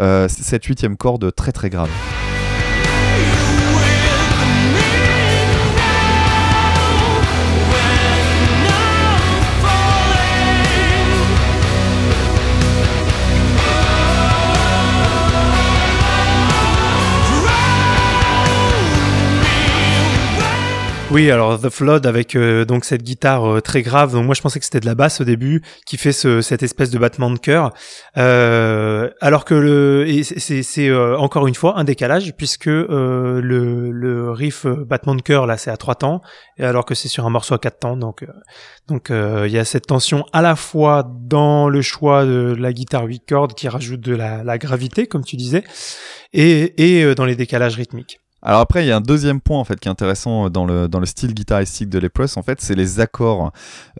euh, 0.00 0.28
cette 0.28 0.64
huitième 0.64 0.96
corde 0.96 1.34
très 1.34 1.52
très 1.52 1.70
grave. 1.70 1.90
Oui, 21.16 21.30
alors 21.30 21.58
The 21.58 21.70
Flood 21.70 22.04
avec 22.04 22.36
euh, 22.36 22.66
donc 22.66 22.84
cette 22.84 23.02
guitare 23.02 23.50
euh, 23.50 23.60
très 23.62 23.80
grave. 23.80 24.12
Donc 24.12 24.26
moi 24.26 24.34
je 24.34 24.42
pensais 24.42 24.58
que 24.58 24.66
c'était 24.66 24.80
de 24.80 24.84
la 24.84 24.94
basse 24.94 25.22
au 25.22 25.24
début 25.24 25.62
qui 25.86 25.96
fait 25.96 26.12
ce, 26.12 26.42
cette 26.42 26.62
espèce 26.62 26.90
de 26.90 26.98
battement 26.98 27.30
de 27.30 27.38
cœur. 27.38 27.72
Euh, 28.18 29.08
alors 29.22 29.46
que 29.46 29.54
le 29.54 30.22
c'est 30.22 30.90
euh, 30.90 31.16
encore 31.16 31.46
une 31.46 31.54
fois 31.54 31.78
un 31.78 31.84
décalage 31.84 32.34
puisque 32.36 32.66
le, 32.66 33.40
le 33.40 34.30
riff 34.30 34.66
battement 34.66 35.14
de 35.14 35.22
cœur 35.22 35.46
là 35.46 35.56
c'est 35.56 35.70
à 35.70 35.78
trois 35.78 35.94
temps 35.94 36.20
et 36.58 36.64
alors 36.64 36.84
que 36.84 36.94
c'est 36.94 37.08
sur 37.08 37.24
un 37.24 37.30
morceau 37.30 37.54
à 37.54 37.58
quatre 37.58 37.78
temps. 37.78 37.96
Donc 37.96 38.22
donc 38.86 39.08
il 39.10 39.50
y 39.50 39.58
a 39.58 39.64
cette 39.64 39.86
tension 39.86 40.26
à 40.34 40.42
la 40.42 40.54
fois 40.54 41.10
dans 41.22 41.70
le 41.70 41.80
choix 41.80 42.26
de 42.26 42.54
la 42.58 42.74
guitare 42.74 43.04
8 43.04 43.22
cordes 43.26 43.54
qui 43.54 43.70
rajoute 43.70 44.00
de 44.00 44.14
la, 44.14 44.44
la 44.44 44.58
gravité 44.58 45.06
comme 45.06 45.24
tu 45.24 45.36
disais 45.36 45.64
et, 46.34 46.98
et 46.98 47.14
dans 47.14 47.24
les 47.24 47.36
décalages 47.36 47.76
rythmiques. 47.76 48.20
Alors 48.42 48.60
après, 48.60 48.84
il 48.84 48.88
y 48.88 48.92
a 48.92 48.96
un 48.96 49.00
deuxième 49.00 49.40
point 49.40 49.58
en 49.58 49.64
fait 49.64 49.80
qui 49.80 49.88
est 49.88 49.90
intéressant 49.90 50.50
dans 50.50 50.66
le, 50.66 50.88
dans 50.88 51.00
le 51.00 51.06
style 51.06 51.34
guitaristique 51.34 51.88
de 51.88 51.98
Leprous, 51.98 52.36
en 52.36 52.42
fait, 52.42 52.60
c'est 52.60 52.74
les 52.74 53.00
accords. 53.00 53.50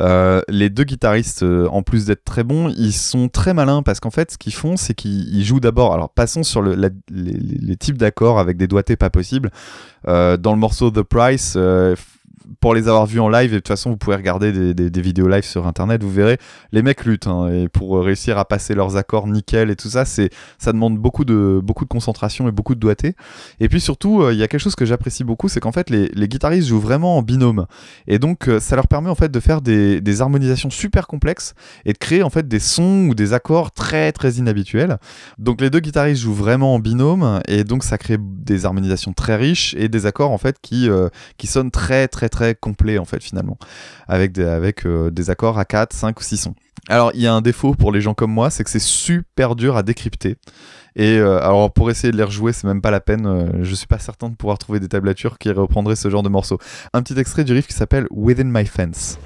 Euh, 0.00 0.40
les 0.48 0.70
deux 0.70 0.84
guitaristes, 0.84 1.42
euh, 1.42 1.66
en 1.68 1.82
plus 1.82 2.04
d'être 2.04 2.24
très 2.24 2.44
bons, 2.44 2.72
ils 2.76 2.92
sont 2.92 3.28
très 3.28 3.54
malins 3.54 3.82
parce 3.82 3.98
qu'en 3.98 4.10
fait, 4.10 4.30
ce 4.30 4.38
qu'ils 4.38 4.54
font, 4.54 4.76
c'est 4.76 4.94
qu'ils 4.94 5.44
jouent 5.44 5.60
d'abord. 5.60 5.94
Alors 5.94 6.10
passons 6.10 6.42
sur 6.42 6.62
le, 6.62 6.74
les, 7.10 7.76
types 7.76 7.98
d'accords 7.98 8.38
avec 8.38 8.56
des 8.56 8.66
doigtés 8.66 8.96
pas 8.96 9.10
possibles. 9.10 9.50
Euh, 10.06 10.36
dans 10.36 10.52
le 10.52 10.58
morceau 10.58 10.90
The 10.90 11.02
Price, 11.02 11.56
pour 12.60 12.74
les 12.74 12.88
avoir 12.88 13.06
vus 13.06 13.20
en 13.20 13.28
live, 13.28 13.52
et 13.52 13.56
de 13.56 13.58
toute 13.58 13.68
façon, 13.68 13.90
vous 13.90 13.96
pouvez 13.96 14.16
regarder 14.16 14.74
des, 14.74 15.00
vidéos 15.00 15.28
live 15.28 15.44
sur 15.44 15.66
internet, 15.66 16.02
vous 16.02 16.10
verrez, 16.10 16.38
les 16.72 16.82
mecs 16.82 17.04
luttent, 17.04 17.26
hein, 17.26 17.48
et 17.48 17.68
pour 17.68 18.00
réussir 18.00 18.38
à 18.38 18.44
passer 18.44 18.74
leurs 18.74 18.96
accords 18.96 19.26
nickel 19.26 19.70
et 19.70 19.76
tout 19.76 19.88
ça, 19.88 20.04
c'est, 20.04 20.30
ça 20.58 20.72
demande 20.72 20.98
beaucoup 20.98 21.24
de, 21.24 21.60
beaucoup 21.62 21.84
de 21.84 21.88
concentration 21.88 22.48
et 22.48 22.52
beaucoup 22.52 22.74
de 22.74 22.80
doigté. 22.80 23.14
Et 23.60 23.68
puis 23.68 23.80
surtout, 23.80 24.22
euh, 24.22 24.32
il 24.32 24.38
y 24.38 24.42
a 24.42 24.48
quelque 24.48 24.60
chose 24.60 24.76
que 24.76 24.84
j'apprécie 24.84 25.24
beaucoup, 25.24 25.48
c'est 25.48 25.60
qu'en 25.60 25.72
fait, 25.72 25.90
les, 25.90 26.28
guitaristes 26.28 26.68
jouent 26.68 26.80
vraiment 26.80 27.16
en 27.16 27.22
binôme. 27.22 27.66
Et 28.06 28.18
donc, 28.18 28.48
euh, 28.48 28.60
ça 28.60 28.76
leur 28.76 28.88
permet 28.88 29.10
en 29.10 29.14
fait 29.14 29.30
de 29.30 29.40
faire 29.40 29.60
des, 29.60 30.00
des, 30.00 30.20
harmonisations 30.20 30.70
super 30.70 31.06
complexes 31.06 31.54
et 31.84 31.92
de 31.92 31.98
créer 31.98 32.22
en 32.22 32.30
fait 32.30 32.48
des 32.48 32.58
sons 32.58 33.06
ou 33.08 33.14
des 33.14 33.32
accords 33.32 33.70
très 33.70 34.12
très 34.12 34.32
inhabituels. 34.32 34.98
Donc, 35.38 35.60
les 35.60 35.70
deux 35.70 35.80
guitaristes 35.80 36.22
jouent 36.22 36.34
vraiment 36.34 36.74
en 36.74 36.78
binôme, 36.78 37.40
et 37.48 37.64
donc 37.64 37.84
ça 37.84 37.98
crée 37.98 38.18
des 38.20 38.66
harmonisations 38.66 39.12
très 39.12 39.36
riches 39.36 39.74
et 39.78 39.88
des 39.88 40.06
accords 40.06 40.30
en 40.30 40.38
fait 40.38 40.56
qui, 40.60 40.88
euh, 40.88 41.08
qui 41.36 41.46
sonnent 41.46 41.70
très 41.70 42.08
très 42.08 42.28
très 42.28 42.35
complet 42.54 42.98
en 42.98 43.04
fait 43.04 43.22
finalement, 43.22 43.58
avec 44.08 44.32
des, 44.32 44.44
avec, 44.44 44.86
euh, 44.86 45.10
des 45.10 45.30
accords 45.30 45.58
à 45.58 45.64
4, 45.64 45.92
5 45.92 46.18
ou 46.18 46.22
6 46.22 46.36
sons. 46.36 46.54
Alors 46.88 47.10
il 47.14 47.20
y 47.20 47.26
a 47.26 47.34
un 47.34 47.40
défaut 47.40 47.74
pour 47.74 47.92
les 47.92 48.00
gens 48.00 48.14
comme 48.14 48.32
moi, 48.32 48.50
c'est 48.50 48.64
que 48.64 48.70
c'est 48.70 48.78
super 48.78 49.56
dur 49.56 49.76
à 49.76 49.82
décrypter. 49.82 50.36
Et 50.94 51.18
euh, 51.18 51.42
alors 51.42 51.72
pour 51.72 51.90
essayer 51.90 52.10
de 52.10 52.16
les 52.16 52.22
rejouer, 52.22 52.52
c'est 52.52 52.66
même 52.66 52.80
pas 52.80 52.90
la 52.90 53.00
peine. 53.00 53.26
Euh, 53.26 53.48
je 53.62 53.74
suis 53.74 53.86
pas 53.86 53.98
certain 53.98 54.30
de 54.30 54.34
pouvoir 54.34 54.58
trouver 54.58 54.80
des 54.80 54.88
tablatures 54.88 55.38
qui 55.38 55.50
reprendraient 55.50 55.96
ce 55.96 56.08
genre 56.08 56.22
de 56.22 56.28
morceaux. 56.28 56.58
Un 56.92 57.02
petit 57.02 57.18
extrait 57.18 57.44
du 57.44 57.52
riff 57.52 57.66
qui 57.66 57.74
s'appelle 57.74 58.06
Within 58.10 58.44
My 58.44 58.66
Fence. 58.66 59.18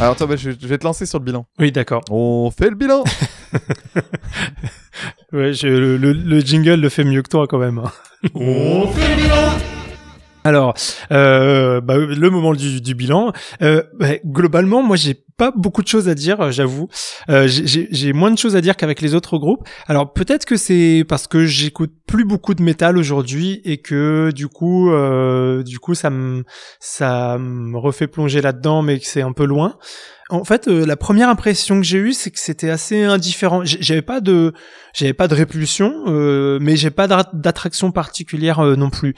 Alors 0.00 0.14
toi, 0.14 0.28
bah, 0.28 0.36
je, 0.36 0.50
vais 0.50 0.78
te 0.78 0.84
lancer 0.84 1.06
sur 1.06 1.18
le 1.18 1.24
bilan. 1.24 1.44
Oui, 1.58 1.72
d'accord. 1.72 2.02
On 2.08 2.52
fait 2.56 2.70
le 2.70 2.76
bilan. 2.76 3.02
ouais, 5.32 5.52
le, 5.62 5.96
le, 5.96 6.40
jingle 6.40 6.80
le 6.80 6.88
fait 6.88 7.02
mieux 7.02 7.22
que 7.22 7.28
toi 7.28 7.48
quand 7.48 7.58
même. 7.58 7.78
Hein. 7.78 7.90
On 8.34 8.86
fait 8.86 9.16
le 9.16 9.22
bilan. 9.22 9.58
Alors, 10.44 10.74
euh, 11.10 11.80
bah, 11.80 11.96
le 11.96 12.30
moment 12.30 12.54
du, 12.54 12.80
du 12.80 12.94
bilan. 12.94 13.32
Euh, 13.60 13.82
bah, 13.98 14.18
globalement, 14.24 14.84
moi, 14.84 14.96
j'ai 14.96 15.24
pas 15.38 15.52
beaucoup 15.52 15.82
de 15.82 15.88
choses 15.88 16.08
à 16.08 16.14
dire, 16.14 16.40
euh, 16.40 16.50
j'avoue. 16.50 16.88
Euh, 17.30 17.46
j'ai 17.48 18.12
moins 18.12 18.30
de 18.30 18.36
choses 18.36 18.56
à 18.56 18.60
dire 18.60 18.76
qu'avec 18.76 19.00
les 19.00 19.14
autres 19.14 19.38
groupes. 19.38 19.66
Alors 19.86 20.12
peut-être 20.12 20.44
que 20.44 20.56
c'est 20.56 21.04
parce 21.08 21.26
que 21.26 21.46
j'écoute 21.46 21.92
plus 22.06 22.24
beaucoup 22.24 22.54
de 22.54 22.62
métal 22.62 22.98
aujourd'hui 22.98 23.62
et 23.64 23.78
que 23.78 24.30
du 24.34 24.48
coup, 24.48 24.90
euh, 24.90 25.62
du 25.62 25.78
coup, 25.78 25.94
ça 25.94 26.10
me 26.10 26.44
ça 26.80 27.38
me 27.38 27.78
refait 27.78 28.08
plonger 28.08 28.42
là-dedans, 28.42 28.82
mais 28.82 28.98
que 28.98 29.06
c'est 29.06 29.22
un 29.22 29.32
peu 29.32 29.46
loin. 29.46 29.76
En 30.30 30.44
fait, 30.44 30.68
euh, 30.68 30.84
la 30.84 30.96
première 30.96 31.30
impression 31.30 31.76
que 31.76 31.86
j'ai 31.86 31.96
eue, 31.96 32.12
c'est 32.12 32.30
que 32.30 32.38
c'était 32.38 32.68
assez 32.68 33.02
indifférent. 33.02 33.62
J'avais 33.64 34.02
pas 34.02 34.20
de, 34.20 34.52
j'avais 34.92 35.14
pas 35.14 35.26
de 35.26 35.34
répulsion, 35.34 36.04
euh, 36.06 36.58
mais 36.60 36.76
j'ai 36.76 36.90
pas 36.90 37.06
d'attraction 37.32 37.92
particulière 37.92 38.58
euh, 38.58 38.76
non 38.76 38.90
plus. 38.90 39.14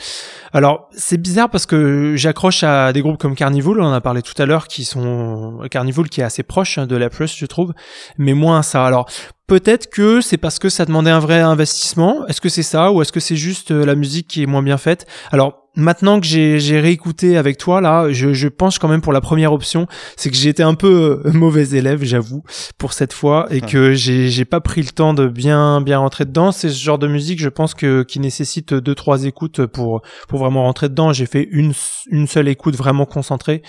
Alors, 0.52 0.88
c'est 0.92 1.20
bizarre 1.20 1.50
parce 1.50 1.66
que 1.66 2.14
j'accroche 2.16 2.62
à 2.62 2.92
des 2.92 3.02
groupes 3.02 3.18
comme 3.18 3.34
Carnival, 3.34 3.80
on 3.80 3.86
en 3.86 3.92
a 3.92 4.00
parlé 4.00 4.22
tout 4.22 4.40
à 4.40 4.46
l'heure, 4.46 4.68
qui 4.68 4.84
sont 4.84 5.58
Carnival 5.68 6.08
qui 6.10 6.20
est 6.20 6.24
assez 6.24 6.42
proche 6.42 6.78
hein, 6.78 6.86
de 6.86 6.96
la 6.96 7.08
Plus, 7.08 7.34
je 7.36 7.46
trouve, 7.46 7.72
mais 8.18 8.34
moins 8.34 8.62
ça. 8.62 8.84
Alors, 8.84 9.08
Peut-être 9.50 9.90
que 9.90 10.20
c'est 10.20 10.36
parce 10.36 10.60
que 10.60 10.68
ça 10.68 10.84
demandait 10.84 11.10
un 11.10 11.18
vrai 11.18 11.40
investissement. 11.40 12.24
Est-ce 12.28 12.40
que 12.40 12.48
c'est 12.48 12.62
ça 12.62 12.92
ou 12.92 13.02
est-ce 13.02 13.10
que 13.10 13.18
c'est 13.18 13.34
juste 13.34 13.72
la 13.72 13.96
musique 13.96 14.28
qui 14.28 14.44
est 14.44 14.46
moins 14.46 14.62
bien 14.62 14.78
faite? 14.78 15.08
Alors 15.32 15.66
maintenant 15.74 16.20
que 16.20 16.26
j'ai 16.26 16.80
réécouté 16.80 17.36
avec 17.36 17.56
toi 17.58 17.80
là, 17.80 18.12
je, 18.12 18.32
je, 18.32 18.48
pense 18.48 18.78
quand 18.78 18.86
même 18.86 19.00
pour 19.00 19.12
la 19.12 19.20
première 19.20 19.52
option, 19.52 19.86
c'est 20.16 20.30
que 20.30 20.36
j'ai 20.36 20.50
été 20.50 20.62
un 20.62 20.74
peu 20.74 21.20
euh, 21.24 21.32
mauvais 21.32 21.68
élève, 21.70 22.02
j'avoue, 22.04 22.44
pour 22.78 22.92
cette 22.92 23.12
fois, 23.12 23.46
et 23.50 23.60
que 23.60 23.92
j'ai 23.92 24.44
pas 24.44 24.60
pris 24.60 24.82
le 24.82 24.90
temps 24.90 25.14
de 25.14 25.26
bien 25.26 25.80
bien 25.80 25.98
rentrer 25.98 26.26
dedans. 26.26 26.52
C'est 26.52 26.68
ce 26.68 26.80
genre 26.80 26.98
de 26.98 27.08
musique, 27.08 27.40
je 27.40 27.48
pense 27.48 27.74
que 27.74 28.04
qui 28.04 28.20
nécessite 28.20 28.72
deux 28.72 28.94
trois 28.94 29.24
écoutes 29.24 29.66
pour 29.66 30.02
pour 30.28 30.38
vraiment 30.38 30.62
rentrer 30.62 30.88
dedans. 30.88 31.12
J'ai 31.12 31.26
fait 31.26 31.48
une 31.50 31.72
une 32.10 32.28
seule 32.28 32.46
écoute 32.46 32.76
vraiment 32.76 33.04
concentrée, 33.04 33.62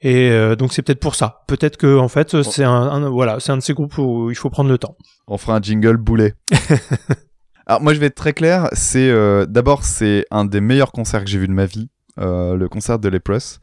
et 0.00 0.30
euh, 0.30 0.56
donc 0.56 0.72
c'est 0.72 0.80
peut-être 0.80 1.00
pour 1.00 1.14
ça. 1.14 1.42
Peut-être 1.46 1.76
que 1.76 1.98
en 1.98 2.08
fait 2.08 2.42
c'est 2.42 2.64
un, 2.64 2.70
un, 2.70 3.10
voilà, 3.10 3.38
c'est 3.40 3.52
un 3.52 3.58
de 3.58 3.62
ces 3.62 3.74
groupes 3.74 3.98
où 3.98 4.30
il 4.30 4.36
faut 4.36 4.48
prendre 4.50 4.70
le 4.70 4.78
temps. 4.78 4.96
On 5.28 5.38
fera 5.38 5.56
un 5.56 5.60
jingle 5.60 5.96
boulet. 5.96 6.34
Alors 7.66 7.82
moi 7.82 7.94
je 7.94 7.98
vais 7.98 8.06
être 8.06 8.14
très 8.14 8.32
clair, 8.32 8.68
c'est 8.72 9.10
euh, 9.10 9.44
d'abord 9.44 9.84
c'est 9.84 10.24
un 10.30 10.44
des 10.44 10.60
meilleurs 10.60 10.92
concerts 10.92 11.24
que 11.24 11.30
j'ai 11.30 11.38
vu 11.38 11.48
de 11.48 11.52
ma 11.52 11.66
vie, 11.66 11.88
euh, 12.20 12.54
le 12.54 12.68
concert 12.68 13.00
de 13.00 13.08
Leprous. 13.08 13.58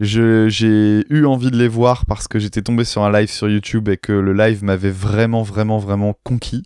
J'ai 0.00 1.04
eu 1.08 1.24
envie 1.24 1.52
de 1.52 1.56
les 1.56 1.68
voir 1.68 2.04
parce 2.06 2.26
que 2.26 2.40
j'étais 2.40 2.62
tombé 2.62 2.82
sur 2.82 3.04
un 3.04 3.12
live 3.12 3.30
sur 3.30 3.48
YouTube 3.48 3.88
et 3.88 3.96
que 3.96 4.12
le 4.12 4.32
live 4.32 4.64
m'avait 4.64 4.90
vraiment 4.90 5.44
vraiment 5.44 5.78
vraiment 5.78 6.16
conquis. 6.24 6.64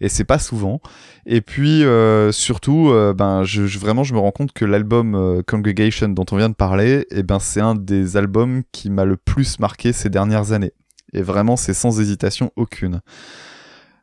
Et 0.00 0.08
c'est 0.08 0.24
pas 0.24 0.40
souvent. 0.40 0.80
Et 1.24 1.40
puis 1.40 1.84
euh, 1.84 2.32
surtout, 2.32 2.92
ben 3.16 3.44
je, 3.44 3.62
vraiment 3.78 4.02
je 4.02 4.14
me 4.14 4.18
rends 4.18 4.32
compte 4.32 4.52
que 4.52 4.64
l'album 4.64 5.44
Congregation 5.46 6.08
dont 6.08 6.26
on 6.32 6.36
vient 6.36 6.48
de 6.48 6.54
parler, 6.56 7.06
et 7.12 7.18
eh 7.18 7.22
ben 7.22 7.38
c'est 7.38 7.60
un 7.60 7.76
des 7.76 8.16
albums 8.16 8.62
qui 8.72 8.90
m'a 8.90 9.04
le 9.04 9.16
plus 9.16 9.60
marqué 9.60 9.92
ces 9.92 10.10
dernières 10.10 10.50
années. 10.50 10.72
Et 11.14 11.22
vraiment 11.22 11.56
c'est 11.56 11.74
sans 11.74 12.00
hésitation 12.00 12.50
aucune. 12.56 13.00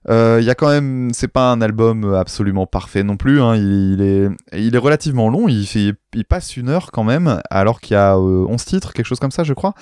Euh, 0.10 0.40
il 0.42 0.46
y 0.46 0.50
a 0.50 0.56
quand 0.56 0.70
même, 0.70 1.12
c'est 1.14 1.28
pas 1.28 1.52
un 1.52 1.62
album 1.62 2.14
absolument 2.16 2.66
parfait 2.66 3.04
non 3.04 3.18
plus. 3.18 3.42
Hein. 3.42 3.56
Il, 3.56 4.02
est, 4.02 4.30
il 4.58 4.76
est 4.76 4.80
relativement 4.80 5.30
long. 5.30 5.48
Il, 5.48 5.96
passe 6.28 6.58
une 6.58 6.70
heure 6.70 6.92
quand 6.92 7.04
même, 7.04 7.42
alors 7.50 7.82
qu'il 7.82 7.94
y 7.94 7.98
a 7.98 8.18
11 8.18 8.50
euh, 8.52 8.66
titres, 8.66 8.94
quelque 8.94 9.06
chose 9.06 9.20
comme 9.20 9.32
ça, 9.32 9.44
je 9.44 9.54
crois. 9.54 9.74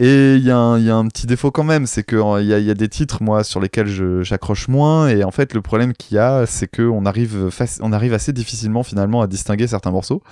Et 0.00 0.36
il 0.36 0.44
y, 0.44 0.50
a 0.52 0.56
un 0.56 1.08
petit 1.08 1.26
défaut 1.26 1.50
quand 1.50 1.64
même, 1.64 1.86
c'est 1.86 2.04
qu'il 2.04 2.44
y, 2.44 2.70
a 2.70 2.74
des 2.74 2.88
titres, 2.88 3.20
moi, 3.20 3.42
sur 3.42 3.58
lesquels 3.58 3.88
j'accroche 4.22 4.68
moins. 4.68 5.08
Et 5.08 5.24
en 5.24 5.32
fait, 5.32 5.54
le 5.54 5.60
problème 5.60 5.92
qu'il 5.92 6.14
y 6.14 6.20
a, 6.20 6.46
c'est 6.46 6.68
qu'on 6.68 7.04
arrive, 7.04 7.50
on 7.80 7.92
assez 7.92 8.32
difficilement 8.32 8.84
finalement 8.84 9.22
à 9.22 9.26
distinguer 9.26 9.66
certains 9.66 9.90
morceaux. 9.90 10.22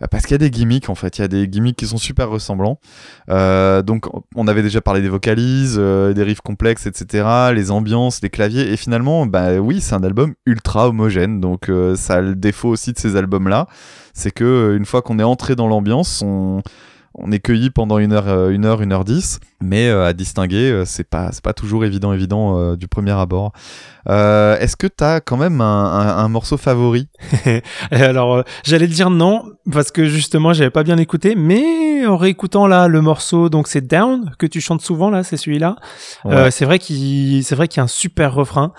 Bah, 0.00 0.08
parce 0.08 0.24
qu'il 0.24 0.32
y 0.32 0.34
a 0.34 0.38
des 0.38 0.50
gimmicks 0.50 0.88
en 0.88 0.96
fait, 0.96 1.18
il 1.18 1.20
y 1.20 1.24
a 1.24 1.28
des 1.28 1.46
gimmicks 1.46 1.76
qui 1.76 1.86
sont 1.86 1.98
super 1.98 2.28
ressemblants. 2.28 2.80
Euh, 3.28 3.82
donc 3.82 4.06
on 4.34 4.48
avait 4.48 4.62
déjà 4.62 4.80
parlé 4.80 5.00
des 5.00 5.08
vocalises, 5.08 5.76
euh, 5.78 6.12
des 6.12 6.24
riffs 6.24 6.40
complexes, 6.40 6.86
etc., 6.86 7.52
les 7.54 7.70
ambiances, 7.70 8.20
les 8.20 8.30
claviers, 8.30 8.72
et 8.72 8.76
finalement, 8.76 9.26
bah 9.26 9.58
oui, 9.58 9.80
c'est 9.80 9.94
un 9.94 10.02
album 10.02 10.34
ultra 10.44 10.88
homogène. 10.88 11.40
Donc 11.40 11.68
euh, 11.68 11.94
ça 11.94 12.14
a 12.14 12.20
le 12.20 12.34
défaut 12.34 12.70
aussi 12.70 12.92
de 12.92 12.98
ces 12.98 13.14
albums-là, 13.14 13.68
c'est 14.12 14.32
que 14.32 14.74
une 14.76 14.86
fois 14.86 15.02
qu'on 15.02 15.20
est 15.20 15.24
entré 15.24 15.54
dans 15.54 15.68
l'ambiance, 15.68 16.22
on 16.22 16.62
on 17.14 17.30
est 17.30 17.40
cueilli 17.40 17.70
pendant 17.70 17.98
une 17.98 18.12
heure, 18.12 18.28
euh, 18.28 18.50
une 18.50 18.64
heure, 18.64 18.82
une 18.82 18.92
heure 18.92 19.04
dix, 19.04 19.40
mais 19.60 19.88
euh, 19.88 20.06
à 20.06 20.12
distinguer, 20.12 20.70
euh, 20.70 20.84
c'est 20.84 21.08
pas, 21.08 21.30
c'est 21.32 21.42
pas 21.42 21.52
toujours 21.52 21.84
évident, 21.84 22.12
évident 22.12 22.76
du 22.76 22.88
premier 22.88 23.12
abord. 23.12 23.52
Est-ce 24.06 24.76
que 24.76 24.86
t'as 24.86 25.20
quand 25.20 25.36
même 25.36 25.60
un, 25.60 26.28
morceau 26.28 26.56
favori? 26.56 27.08
Alors, 27.90 28.44
j'allais 28.64 28.86
dire 28.86 29.10
non 29.10 29.44
parce 29.70 29.90
que 29.90 30.06
justement, 30.06 30.52
j'avais 30.52 30.70
pas 30.70 30.82
bien 30.82 30.98
écouté, 30.98 31.34
mais 31.36 32.06
en 32.06 32.16
réécoutant 32.16 32.66
là 32.66 32.88
le 32.88 33.00
morceau, 33.00 33.48
donc 33.48 33.68
c'est 33.68 33.86
Down 33.86 34.32
que 34.38 34.46
tu 34.46 34.60
chantes 34.60 34.82
souvent 34.82 35.10
là, 35.10 35.22
c'est 35.22 35.36
celui-là. 35.36 35.76
c'est 36.50 36.64
vrai 36.64 36.78
qu'il, 36.78 37.44
c'est 37.44 37.54
vrai 37.54 37.68
qu'il 37.68 37.78
y 37.78 37.80
a 37.80 37.84
un 37.84 37.88
super 37.88 38.34
refrain, 38.34 38.72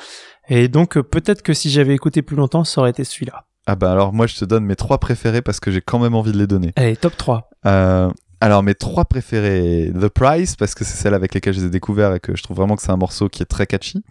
et 0.49 0.67
donc 0.67 0.99
peut-être 0.99 1.41
que 1.41 1.53
si 1.53 1.69
j'avais 1.69 1.93
écouté 1.93 2.21
plus 2.21 2.35
longtemps, 2.35 2.63
ça 2.63 2.81
aurait 2.81 2.89
été 2.89 3.03
celui-là. 3.03 3.45
Ah 3.65 3.75
bah 3.75 3.91
alors 3.91 4.11
moi 4.11 4.27
je 4.27 4.35
te 4.35 4.45
donne 4.45 4.65
mes 4.65 4.75
trois 4.75 4.97
préférés 4.97 5.41
parce 5.41 5.59
que 5.59 5.71
j'ai 5.71 5.81
quand 5.81 5.99
même 5.99 6.15
envie 6.15 6.31
de 6.31 6.37
les 6.37 6.47
donner. 6.47 6.73
Allez, 6.75 6.97
top 6.97 7.15
3. 7.15 7.49
Euh, 7.65 8.09
alors 8.41 8.61
mes 8.61 8.75
trois 8.75 9.05
préférés, 9.05 9.91
The 9.93 10.09
Price 10.09 10.55
parce 10.55 10.75
que 10.75 10.83
c'est 10.83 10.97
celle 10.97 11.13
avec 11.13 11.33
laquelle 11.33 11.53
je 11.53 11.61
les 11.61 11.67
ai 11.67 11.69
découverts 11.69 12.13
et 12.13 12.19
que 12.19 12.35
je 12.35 12.43
trouve 12.43 12.57
vraiment 12.57 12.75
que 12.75 12.81
c'est 12.81 12.91
un 12.91 12.97
morceau 12.97 13.29
qui 13.29 13.41
est 13.41 13.45
très 13.47 13.65
catchy. 13.65 14.03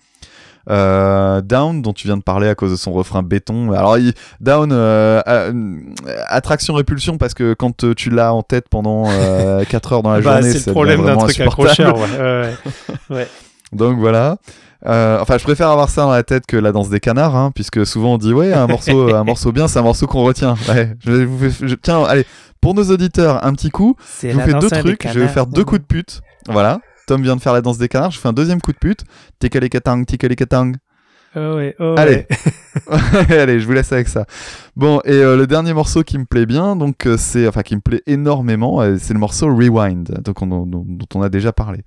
Euh, 0.70 1.40
Down 1.40 1.82
dont 1.82 1.92
tu 1.92 2.06
viens 2.06 2.16
de 2.16 2.22
parler 2.22 2.48
à 2.48 2.54
cause 2.54 2.70
de 2.70 2.76
son 2.76 2.92
refrain 2.92 3.22
béton. 3.22 3.72
Alors 3.72 3.98
Down 4.40 4.70
euh, 4.72 5.20
attraction 6.28 6.72
répulsion 6.72 7.18
parce 7.18 7.34
que 7.34 7.52
quand 7.52 7.94
tu 7.94 8.08
l'as 8.08 8.32
en 8.32 8.42
tête 8.42 8.70
pendant 8.70 9.04
4 9.68 9.92
heures 9.92 10.02
dans 10.02 10.12
la 10.12 10.20
bah, 10.22 10.40
journée, 10.40 10.52
c'est 10.52 10.66
le 10.66 10.72
problème 10.72 11.04
d'un 11.04 11.16
truc 11.18 11.38
accrocheur. 11.40 11.98
Ouais. 11.98 12.18
ouais, 12.18 13.16
ouais. 13.16 13.28
Donc 13.72 13.98
voilà. 13.98 14.38
Euh, 14.86 15.18
enfin, 15.20 15.38
je 15.38 15.44
préfère 15.44 15.68
avoir 15.68 15.88
ça 15.88 16.02
dans 16.02 16.10
la 16.10 16.22
tête 16.22 16.44
que 16.46 16.56
la 16.56 16.72
danse 16.72 16.88
des 16.88 17.00
canards, 17.00 17.36
hein, 17.36 17.52
puisque 17.54 17.86
souvent 17.86 18.14
on 18.14 18.18
dit 18.18 18.32
ouais, 18.32 18.52
un 18.52 18.66
morceau, 18.66 19.14
un 19.14 19.24
morceau 19.24 19.52
bien, 19.52 19.68
c'est 19.68 19.78
un 19.78 19.82
morceau 19.82 20.06
qu'on 20.06 20.24
retient. 20.24 20.56
Ouais, 20.68 20.96
je, 21.04 21.26
je, 21.66 21.74
tiens, 21.76 22.02
allez, 22.04 22.26
pour 22.60 22.74
nos 22.74 22.84
auditeurs, 22.84 23.44
un 23.44 23.52
petit 23.54 23.70
coup. 23.70 23.96
Je 24.22 24.28
vous 24.28 24.40
fais 24.40 24.54
deux 24.54 24.70
trucs. 24.70 25.06
Je 25.12 25.20
vais 25.20 25.28
faire 25.28 25.46
deux 25.46 25.64
coups 25.64 25.80
de 25.80 25.86
pute. 25.86 26.20
Voilà. 26.48 26.80
Tom 27.06 27.22
vient 27.22 27.36
de 27.36 27.40
faire 27.40 27.52
la 27.52 27.60
danse 27.60 27.78
des 27.78 27.88
canards. 27.88 28.12
Je 28.12 28.18
fais 28.18 28.28
un 28.28 28.32
deuxième 28.32 28.60
coup 28.60 28.72
de 28.72 28.78
pute. 28.78 29.04
Tikalikatang, 29.40 30.04
tikalikatang. 30.04 30.74
Oh 31.34 31.56
ouais, 31.56 31.74
oh 31.78 31.94
Allez. 31.96 32.26
Allez, 33.30 33.60
je 33.60 33.66
vous 33.66 33.72
laisse 33.72 33.92
avec 33.92 34.08
ça. 34.08 34.26
Bon, 34.76 35.00
et 35.04 35.12
euh, 35.12 35.36
le 35.36 35.46
dernier 35.46 35.72
morceau 35.74 36.02
qui 36.02 36.18
me 36.18 36.24
plaît 36.24 36.46
bien, 36.46 36.76
donc 36.76 37.06
euh, 37.06 37.16
c'est, 37.18 37.46
enfin 37.46 37.62
qui 37.62 37.76
me 37.76 37.80
plaît 37.80 38.02
énormément, 38.06 38.80
c'est 38.98 39.14
le 39.14 39.20
morceau 39.20 39.46
Rewind, 39.46 40.20
donc 40.24 40.38
dont 40.40 41.06
on 41.14 41.22
a 41.22 41.28
déjà 41.28 41.52
parlé. 41.52 41.80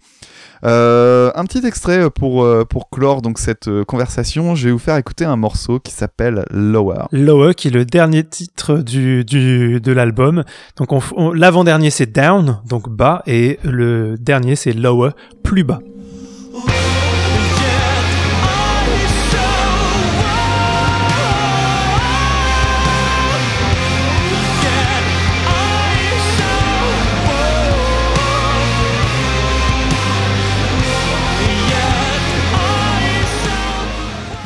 Euh, 0.63 1.31
un 1.35 1.45
petit 1.45 1.65
extrait 1.65 2.09
pour, 2.09 2.43
euh, 2.43 2.65
pour 2.65 2.89
clore 2.89 3.21
donc 3.21 3.37
cette 3.37 3.67
euh, 3.67 3.83
conversation. 3.83 4.55
Je 4.55 4.67
vais 4.67 4.71
vous 4.71 4.79
faire 4.79 4.97
écouter 4.97 5.25
un 5.25 5.35
morceau 5.35 5.79
qui 5.79 5.91
s'appelle 5.91 6.45
Lower. 6.49 7.05
Lower, 7.11 7.53
qui 7.53 7.67
est 7.67 7.71
le 7.71 7.85
dernier 7.85 8.23
titre 8.23 8.77
du, 8.77 9.25
du 9.25 9.79
de 9.79 9.91
l'album. 9.91 10.43
Donc 10.77 10.89
l'avant-dernier 11.33 11.89
c'est 11.89 12.11
Down, 12.11 12.61
donc 12.67 12.89
bas, 12.89 13.21
et 13.27 13.59
le 13.63 14.15
dernier 14.17 14.55
c'est 14.55 14.73
Lower, 14.73 15.11
plus 15.43 15.63
bas. 15.63 15.79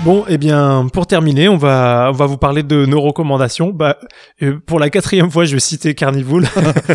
Bon, 0.05 0.23
eh 0.29 0.37
bien, 0.37 0.87
pour 0.93 1.07
terminer, 1.07 1.49
on 1.49 1.57
va, 1.57 2.07
on 2.09 2.13
va 2.13 2.25
vous 2.25 2.37
parler 2.37 2.63
de 2.63 2.85
nos 2.85 3.01
recommandations. 3.01 3.71
Bah, 3.71 3.97
euh, 4.41 4.57
pour 4.65 4.79
la 4.79 4.89
quatrième 4.89 5.29
fois, 5.29 5.43
je 5.43 5.53
vais 5.53 5.59
citer 5.59 5.93
Carnival 5.93 6.47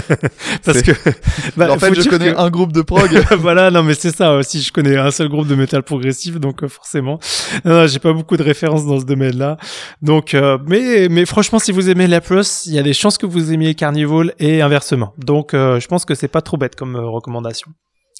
parce 0.64 0.80
que, 0.80 0.92
bah, 1.56 1.70
en 1.70 1.78
fait, 1.78 1.94
je 1.94 2.08
connais 2.08 2.34
un 2.34 2.48
groupe 2.48 2.72
de 2.72 2.80
prog. 2.80 3.10
voilà, 3.38 3.70
non, 3.70 3.82
mais 3.82 3.92
c'est 3.92 4.14
ça 4.16 4.34
aussi. 4.36 4.62
Je 4.62 4.72
connais 4.72 4.96
un 4.96 5.10
seul 5.10 5.28
groupe 5.28 5.46
de 5.46 5.54
métal 5.54 5.82
progressif, 5.82 6.40
donc 6.40 6.62
euh, 6.64 6.68
forcément, 6.68 7.18
non, 7.66 7.86
j'ai 7.86 7.98
pas 7.98 8.14
beaucoup 8.14 8.38
de 8.38 8.42
références 8.42 8.86
dans 8.86 8.98
ce 8.98 9.04
domaine-là. 9.04 9.58
Donc, 10.00 10.32
euh, 10.32 10.56
mais, 10.66 11.08
mais 11.10 11.26
franchement, 11.26 11.58
si 11.58 11.72
vous 11.72 11.90
aimez 11.90 12.06
la 12.06 12.22
plus, 12.22 12.64
il 12.64 12.72
y 12.72 12.78
a 12.78 12.82
des 12.82 12.94
chances 12.94 13.18
que 13.18 13.26
vous 13.26 13.52
aimiez 13.52 13.74
Carnival 13.74 14.32
et 14.38 14.62
inversement. 14.62 15.12
Donc, 15.18 15.50
je 15.52 15.86
pense 15.88 16.06
que 16.06 16.14
c'est 16.14 16.28
pas 16.28 16.40
trop 16.40 16.56
bête 16.56 16.74
comme 16.74 16.96
recommandation. 16.96 17.70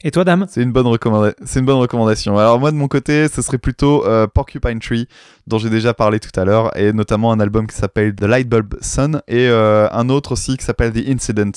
Et 0.07 0.11
toi, 0.11 0.23
dame 0.23 0.45
C'est 0.51 0.61
une 0.63 0.71
bonne 0.71 0.87
recommandation. 0.87 2.39
Alors 2.39 2.61
moi, 2.61 2.71
de 2.71 2.77
mon 2.77 2.89
côté, 2.89 3.27
ce 3.27 3.41
serait 3.41 3.57
plutôt 3.57 4.05
euh, 4.05 4.27
Porcupine 4.27 4.79
Tree, 4.79 5.09
dont 5.47 5.57
j'ai 5.57 5.71
déjà 5.71 5.95
parlé 5.95 6.21
tout 6.21 6.39
à 6.39 6.45
l'heure, 6.45 6.77
et 6.77 6.93
notamment 6.93 7.33
un 7.33 7.41
album 7.41 7.67
qui 7.67 7.75
s'appelle 7.75 8.15
The 8.15 8.25
Lightbulb 8.25 8.75
Sun, 8.83 9.23
et 9.29 9.49
euh, 9.49 9.89
un 9.91 10.11
autre 10.11 10.33
aussi 10.33 10.59
qui 10.59 10.65
s'appelle 10.67 10.93
The 10.93 11.09
Incident, 11.09 11.53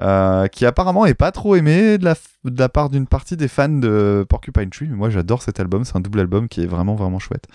euh, 0.00 0.46
qui 0.46 0.64
apparemment 0.64 1.04
est 1.04 1.12
pas 1.12 1.30
trop 1.30 1.56
aimé 1.56 1.98
de 1.98 2.06
la 2.06 2.14
de 2.44 2.58
la 2.58 2.70
part 2.70 2.88
d'une 2.88 3.06
partie 3.06 3.36
des 3.36 3.48
fans 3.48 3.68
de 3.68 4.24
Porcupine 4.28 4.70
Tree. 4.70 4.88
Moi, 4.88 5.10
j'adore 5.10 5.42
cet 5.42 5.60
album. 5.60 5.84
C'est 5.84 5.96
un 5.96 6.00
double 6.00 6.20
album 6.20 6.48
qui 6.48 6.62
est 6.62 6.66
vraiment, 6.66 6.94
vraiment 6.94 7.18
chouette. 7.18 7.46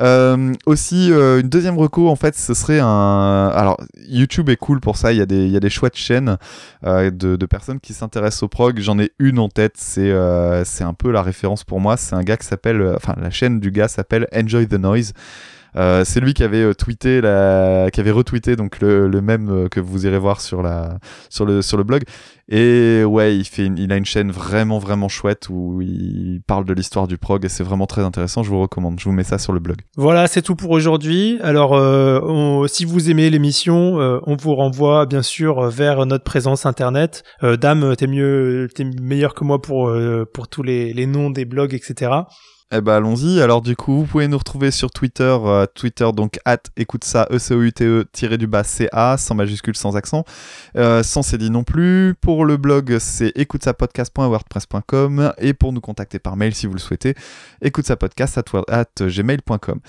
Euh, 0.00 0.52
aussi, 0.66 1.10
euh, 1.10 1.40
une 1.40 1.48
deuxième 1.48 1.78
reco, 1.78 2.08
en 2.08 2.16
fait, 2.16 2.36
ce 2.36 2.52
serait 2.52 2.80
un. 2.80 3.50
Alors, 3.54 3.78
YouTube 4.06 4.50
est 4.50 4.56
cool 4.56 4.80
pour 4.80 4.96
ça. 4.98 5.12
Il 5.12 5.18
y 5.18 5.22
a 5.22 5.26
des, 5.26 5.48
y 5.48 5.56
a 5.56 5.60
des 5.60 5.70
chouettes 5.70 5.96
chaînes 5.96 6.36
euh, 6.84 7.10
de, 7.10 7.36
de, 7.36 7.46
personnes 7.46 7.80
qui 7.80 7.94
s'intéressent 7.94 8.42
au 8.42 8.48
prog. 8.48 8.78
J'en 8.80 8.98
ai 8.98 9.12
une 9.18 9.38
en 9.38 9.48
tête. 9.48 9.74
C'est 9.76 10.12
c'est 10.64 10.84
un 10.84 10.94
peu 10.94 11.10
la 11.10 11.22
référence 11.22 11.64
pour 11.64 11.80
moi. 11.80 11.96
C'est 11.96 12.14
un 12.14 12.22
gars 12.22 12.36
qui 12.36 12.46
s'appelle. 12.46 12.82
Enfin, 12.96 13.14
la 13.18 13.30
chaîne 13.30 13.60
du 13.60 13.70
gars 13.70 13.88
s'appelle 13.88 14.26
Enjoy 14.34 14.68
the 14.68 14.74
Noise. 14.74 15.14
Euh, 15.78 16.04
c'est 16.04 16.20
lui 16.20 16.34
qui 16.34 16.42
avait 16.42 16.62
euh, 16.62 16.74
tweeté, 16.74 17.20
la... 17.20 17.88
qui 17.92 18.00
avait 18.00 18.10
retweeté 18.10 18.56
donc 18.56 18.80
le, 18.80 19.06
le 19.06 19.20
même 19.20 19.48
euh, 19.48 19.68
que 19.68 19.78
vous 19.78 20.06
irez 20.06 20.18
voir 20.18 20.40
sur 20.40 20.60
la 20.60 20.98
sur 21.30 21.46
le 21.46 21.62
sur 21.62 21.76
le 21.76 21.84
blog. 21.84 22.02
Et 22.50 23.04
ouais, 23.04 23.36
il 23.36 23.44
fait, 23.44 23.66
il 23.66 23.92
a 23.92 23.96
une 23.96 24.06
chaîne 24.06 24.30
vraiment 24.32 24.78
vraiment 24.78 25.08
chouette 25.08 25.48
où 25.50 25.82
il 25.82 26.40
parle 26.46 26.64
de 26.64 26.72
l'histoire 26.72 27.06
du 27.06 27.18
prog 27.18 27.44
et 27.44 27.48
c'est 27.48 27.62
vraiment 27.62 27.86
très 27.86 28.02
intéressant. 28.02 28.42
Je 28.42 28.48
vous 28.48 28.60
recommande. 28.60 28.98
Je 28.98 29.04
vous 29.04 29.12
mets 29.12 29.22
ça 29.22 29.38
sur 29.38 29.52
le 29.52 29.60
blog. 29.60 29.76
Voilà, 29.96 30.26
c'est 30.26 30.42
tout 30.42 30.56
pour 30.56 30.70
aujourd'hui. 30.70 31.38
Alors, 31.42 31.76
euh, 31.76 32.66
si 32.66 32.86
vous 32.86 33.10
aimez 33.10 33.28
l'émission, 33.28 34.00
euh, 34.00 34.18
on 34.26 34.34
vous 34.34 34.54
renvoie 34.54 35.04
bien 35.04 35.22
sûr 35.22 35.68
vers 35.68 36.06
notre 36.06 36.24
présence 36.24 36.64
internet. 36.64 37.22
Dame, 37.42 37.94
t'es 37.96 38.06
mieux, 38.06 38.68
t'es 38.74 38.84
meilleur 38.84 39.34
que 39.34 39.44
moi 39.44 39.60
pour 39.60 39.92
pour 40.32 40.48
tous 40.48 40.62
les, 40.62 40.94
les 40.94 41.06
noms 41.06 41.30
des 41.30 41.44
blogs, 41.44 41.74
etc. 41.74 42.22
Eh 42.70 42.82
ben 42.82 42.96
allons-y. 42.96 43.40
Alors 43.40 43.62
du 43.62 43.76
coup, 43.76 44.00
vous 44.00 44.04
pouvez 44.04 44.28
nous 44.28 44.36
retrouver 44.36 44.70
sur 44.70 44.90
Twitter, 44.90 45.22
euh, 45.22 45.64
Twitter 45.74 46.06
donc 46.14 46.38
at 46.44 46.58
écoute 46.76 47.02
ça 47.02 47.26
e 47.30 47.38
c 47.38 47.54
o 47.54 47.62
u 47.62 47.72
t 47.72 47.82
e 47.84 48.04
tiré 48.12 48.36
du 48.36 48.46
bas 48.46 48.62
c 48.62 48.90
a 48.92 49.16
sans 49.16 49.34
majuscule, 49.34 49.74
sans 49.74 49.96
accent, 49.96 50.24
euh, 50.76 51.02
sans 51.02 51.22
cédille 51.22 51.48
non 51.48 51.64
plus. 51.64 52.14
Pour 52.20 52.44
le 52.44 52.58
blog, 52.58 52.98
c'est 52.98 53.32
écoute 53.36 53.64
ça 53.64 53.72
podcast.wordpress.com 53.72 55.32
et 55.38 55.54
pour 55.54 55.72
nous 55.72 55.80
contacter 55.80 56.18
par 56.18 56.36
mail 56.36 56.54
si 56.54 56.66
vous 56.66 56.74
le 56.74 56.78
souhaitez, 56.78 57.14
écoute 57.62 57.86
ça 57.86 57.96
podcast 57.96 58.36
at, 58.36 58.44
at 58.68 59.06
gmail.com. 59.06 59.80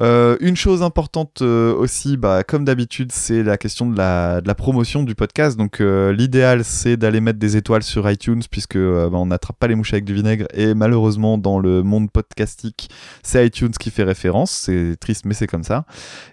Euh, 0.00 0.38
une 0.40 0.56
chose 0.56 0.82
importante 0.82 1.42
euh, 1.42 1.74
aussi, 1.74 2.16
bah, 2.16 2.42
comme 2.44 2.64
d'habitude, 2.64 3.12
c'est 3.12 3.42
la 3.42 3.58
question 3.58 3.86
de 3.86 3.96
la, 3.96 4.40
de 4.40 4.48
la, 4.48 4.54
promotion 4.54 5.02
du 5.02 5.14
podcast. 5.14 5.58
Donc 5.58 5.80
euh, 5.80 6.12
l'idéal, 6.12 6.64
c'est 6.64 6.96
d'aller 6.96 7.20
mettre 7.20 7.38
des 7.38 7.58
étoiles 7.58 7.82
sur 7.82 8.10
iTunes, 8.10 8.40
puisque 8.50 8.78
bah, 8.78 9.10
on 9.12 9.26
n'attrape 9.26 9.58
pas 9.58 9.66
les 9.66 9.74
mouches 9.74 9.92
avec 9.92 10.04
du 10.04 10.14
vinaigre. 10.14 10.46
Et 10.54 10.72
malheureusement, 10.74 11.36
dans 11.36 11.58
le 11.58 11.82
monde 11.82 12.10
podcastique, 12.10 12.88
c'est 13.22 13.46
iTunes 13.46 13.72
qui 13.78 13.90
fait 13.90 14.04
référence. 14.04 14.50
C'est 14.50 14.96
triste, 14.98 15.26
mais 15.26 15.34
c'est 15.34 15.46
comme 15.46 15.64
ça. 15.64 15.84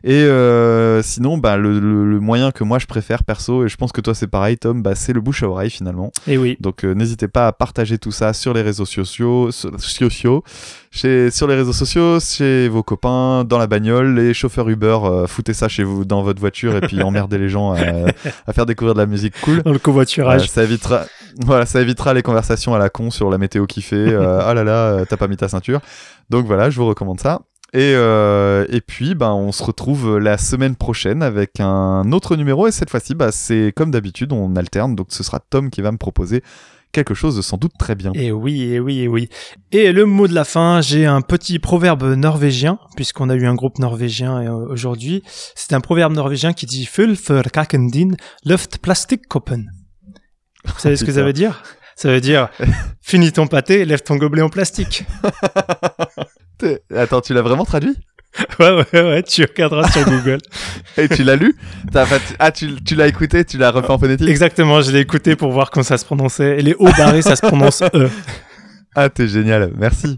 Et 0.04 0.28
sinon, 1.04 1.38
bah, 1.38 1.58
le, 1.58 1.80
le, 1.80 2.10
le, 2.10 2.20
moyen 2.20 2.52
que 2.52 2.64
moi 2.64 2.80
je 2.80 2.86
préfère, 2.86 3.24
perso, 3.24 3.66
et 3.66 3.70
je 3.70 3.76
pense 3.76 3.92
que 3.92 4.02
toi 4.02 4.14
c'est 4.14 4.28
pareil, 4.28 4.58
Tom, 4.58 4.82
bah, 4.82 4.96
c'est 4.96 5.14
le 5.14 5.22
bouche 5.22 5.44
à 5.44 5.50
oreille 5.50 5.70
finalement. 5.70 6.12
Et 6.28 6.38
oui. 6.38 6.58
Donc 6.60 6.84
n'hésitez 6.84 7.28
pas 7.28 7.48
à 7.48 7.52
partager 7.52 7.98
tout 7.98 8.12
ça 8.12 8.34
sur 8.34 8.54
les 8.54 8.62
réseaux 8.62 8.86
sociaux, 8.86 9.52
sociaux 9.52 10.44
chez, 10.92 11.32
sur 11.32 11.48
les 11.48 11.56
réseaux 11.56 11.74
sociaux, 11.74 12.20
chez 12.20 12.68
vos 12.68 12.84
copains, 12.84 13.44
dans 13.44 13.58
la 13.58 13.68
bagnole, 13.68 14.16
les 14.16 14.34
chauffeurs 14.34 14.68
Uber, 14.70 14.98
euh, 15.04 15.28
foutez 15.28 15.54
ça 15.54 15.68
chez 15.68 15.84
vous 15.84 16.06
dans 16.06 16.24
votre 16.24 16.40
voiture 16.40 16.76
et 16.76 16.82
puis 16.82 17.02
emmerdez 17.04 17.38
les 17.38 17.50
gens 17.50 17.74
à, 17.74 17.80
à, 18.48 18.54
faire 18.54 18.66
découvrir 18.66 18.96
de 18.96 19.00
la 19.00 19.06
musique 19.06 19.34
cool. 19.42 19.62
Dans 19.64 19.72
le 19.72 19.80
covoiturage. 19.80 20.44
Euh, 20.44 20.48
ça 20.48 20.64
évitera, 20.64 21.06
voilà, 21.38 21.66
ça 21.66 21.82
évitera 21.82 22.14
les 22.14 22.22
conversations 22.22 22.74
à 22.74 22.80
la 22.80 22.90
con 22.90 23.12
sur 23.12 23.30
la 23.30 23.38
météo 23.38 23.66
qui 23.66 23.82
fait. 23.82 23.96
Euh, 23.96 24.40
ah 24.44 24.54
là 24.54 24.64
là, 24.64 24.92
euh, 24.92 25.06
t'as 25.08 25.18
pas 25.18 25.28
mis 25.28 25.38
ta 25.38 25.48
ceinture. 25.48 25.82
Donc 26.30 26.46
voilà, 26.46 26.70
je 26.70 26.80
vous 26.80 26.88
recommande 26.88 27.20
ça. 27.20 27.42
Et, 27.72 27.94
euh, 27.96 28.66
et 28.70 28.82
puis, 28.82 29.14
ben, 29.14 29.32
on 29.32 29.52
se 29.52 29.64
retrouve 29.64 30.18
la 30.18 30.40
semaine 30.40 30.76
prochaine 30.76 31.22
avec 31.22 31.60
un 31.60 32.12
autre 32.12 32.36
numéro. 32.36 32.68
Et 32.68 32.72
cette 32.72 32.90
fois-ci, 32.90 33.14
bah, 33.14 33.32
c'est 33.32 33.74
comme 33.76 33.92
d'habitude, 33.92 34.34
on 34.34 34.56
alterne. 34.56 34.96
Donc, 34.96 35.08
ce 35.10 35.24
sera 35.24 35.40
Tom 35.40 35.70
qui 35.70 35.82
va 35.82 35.92
me 35.92 35.98
proposer 35.98 36.44
quelque 36.92 37.14
chose 37.14 37.36
de 37.36 37.42
sans 37.42 37.58
doute 37.58 37.74
très 37.78 37.96
bien. 37.96 38.12
Et 38.14 38.32
oui, 38.32 38.64
et 38.64 38.80
oui, 38.80 39.02
et 39.02 39.08
oui. 39.08 39.30
Et 39.72 39.92
le 39.92 40.06
mot 40.06 40.28
de 40.28 40.34
la 40.34 40.46
fin, 40.46 40.82
j'ai 40.82 41.06
un 41.06 41.22
petit 41.22 41.60
proverbe 41.60 42.04
norvégien, 42.16 42.80
puisqu'on 42.96 43.30
a 43.30 43.36
eu 43.36 43.46
un 43.46 43.56
groupe 43.56 43.80
norvégien 43.80 44.42
euh, 44.42 44.68
aujourd'hui. 44.70 45.24
C'est 45.56 45.74
un 45.74 45.82
proverbe 45.82 46.14
norvégien 46.14 46.54
qui 46.54 46.66
dit 46.66 46.86
Full 46.86 47.16
för 47.16 47.44
kaken 47.52 47.90
din, 47.90 48.12
luft 48.46 48.80
plastikkoppen. 48.80 49.70
Vous 50.66 50.80
savez 50.80 50.98
ce 50.98 51.06
que 51.06 51.12
ça 51.12 51.24
veut 51.24 51.34
dire? 51.34 51.64
Ça 51.96 52.10
veut 52.10 52.22
dire 52.22 52.50
Finis 53.02 53.32
ton 53.32 53.48
pâté, 53.48 53.86
lève 53.86 54.02
ton 54.02 54.16
gobelet 54.16 54.42
en 54.42 54.50
plastique. 54.50 55.06
Attends, 56.96 57.22
tu 57.22 57.34
l'as 57.34 57.42
vraiment 57.42 57.66
traduit? 57.66 57.96
ouais, 58.60 58.72
ouais, 58.72 59.02
ouais, 59.02 59.24
tu 59.24 59.42
regarderas 59.42 59.90
sur 59.92 60.06
Google. 60.06 60.40
Et 60.98 61.10
tu 61.10 61.24
l'as 61.24 61.36
lu 61.36 61.56
fait... 61.94 62.36
Ah, 62.40 62.52
tu, 62.52 62.82
tu 62.84 62.96
l'as 62.96 63.08
écouté, 63.08 63.44
tu 63.44 63.58
l'as 63.58 63.72
refait 63.72 63.92
en 63.92 63.98
phonétique 63.98 64.28
Exactement, 64.28 64.82
je 64.82 64.92
l'ai 64.92 65.00
écouté 65.00 65.36
pour 65.36 65.52
voir 65.52 65.72
comment 65.72 65.84
ça 65.84 65.98
se 65.98 66.06
prononçait. 66.06 66.60
Et 66.60 66.62
les 66.62 66.76
hauts 66.76 66.92
barrés, 66.98 67.22
ça 67.22 67.36
se 67.36 67.46
prononce 67.46 67.84
E. 67.94 68.10
Ah, 68.96 69.10
t'es 69.10 69.28
génial, 69.28 69.72
merci. 69.78 70.18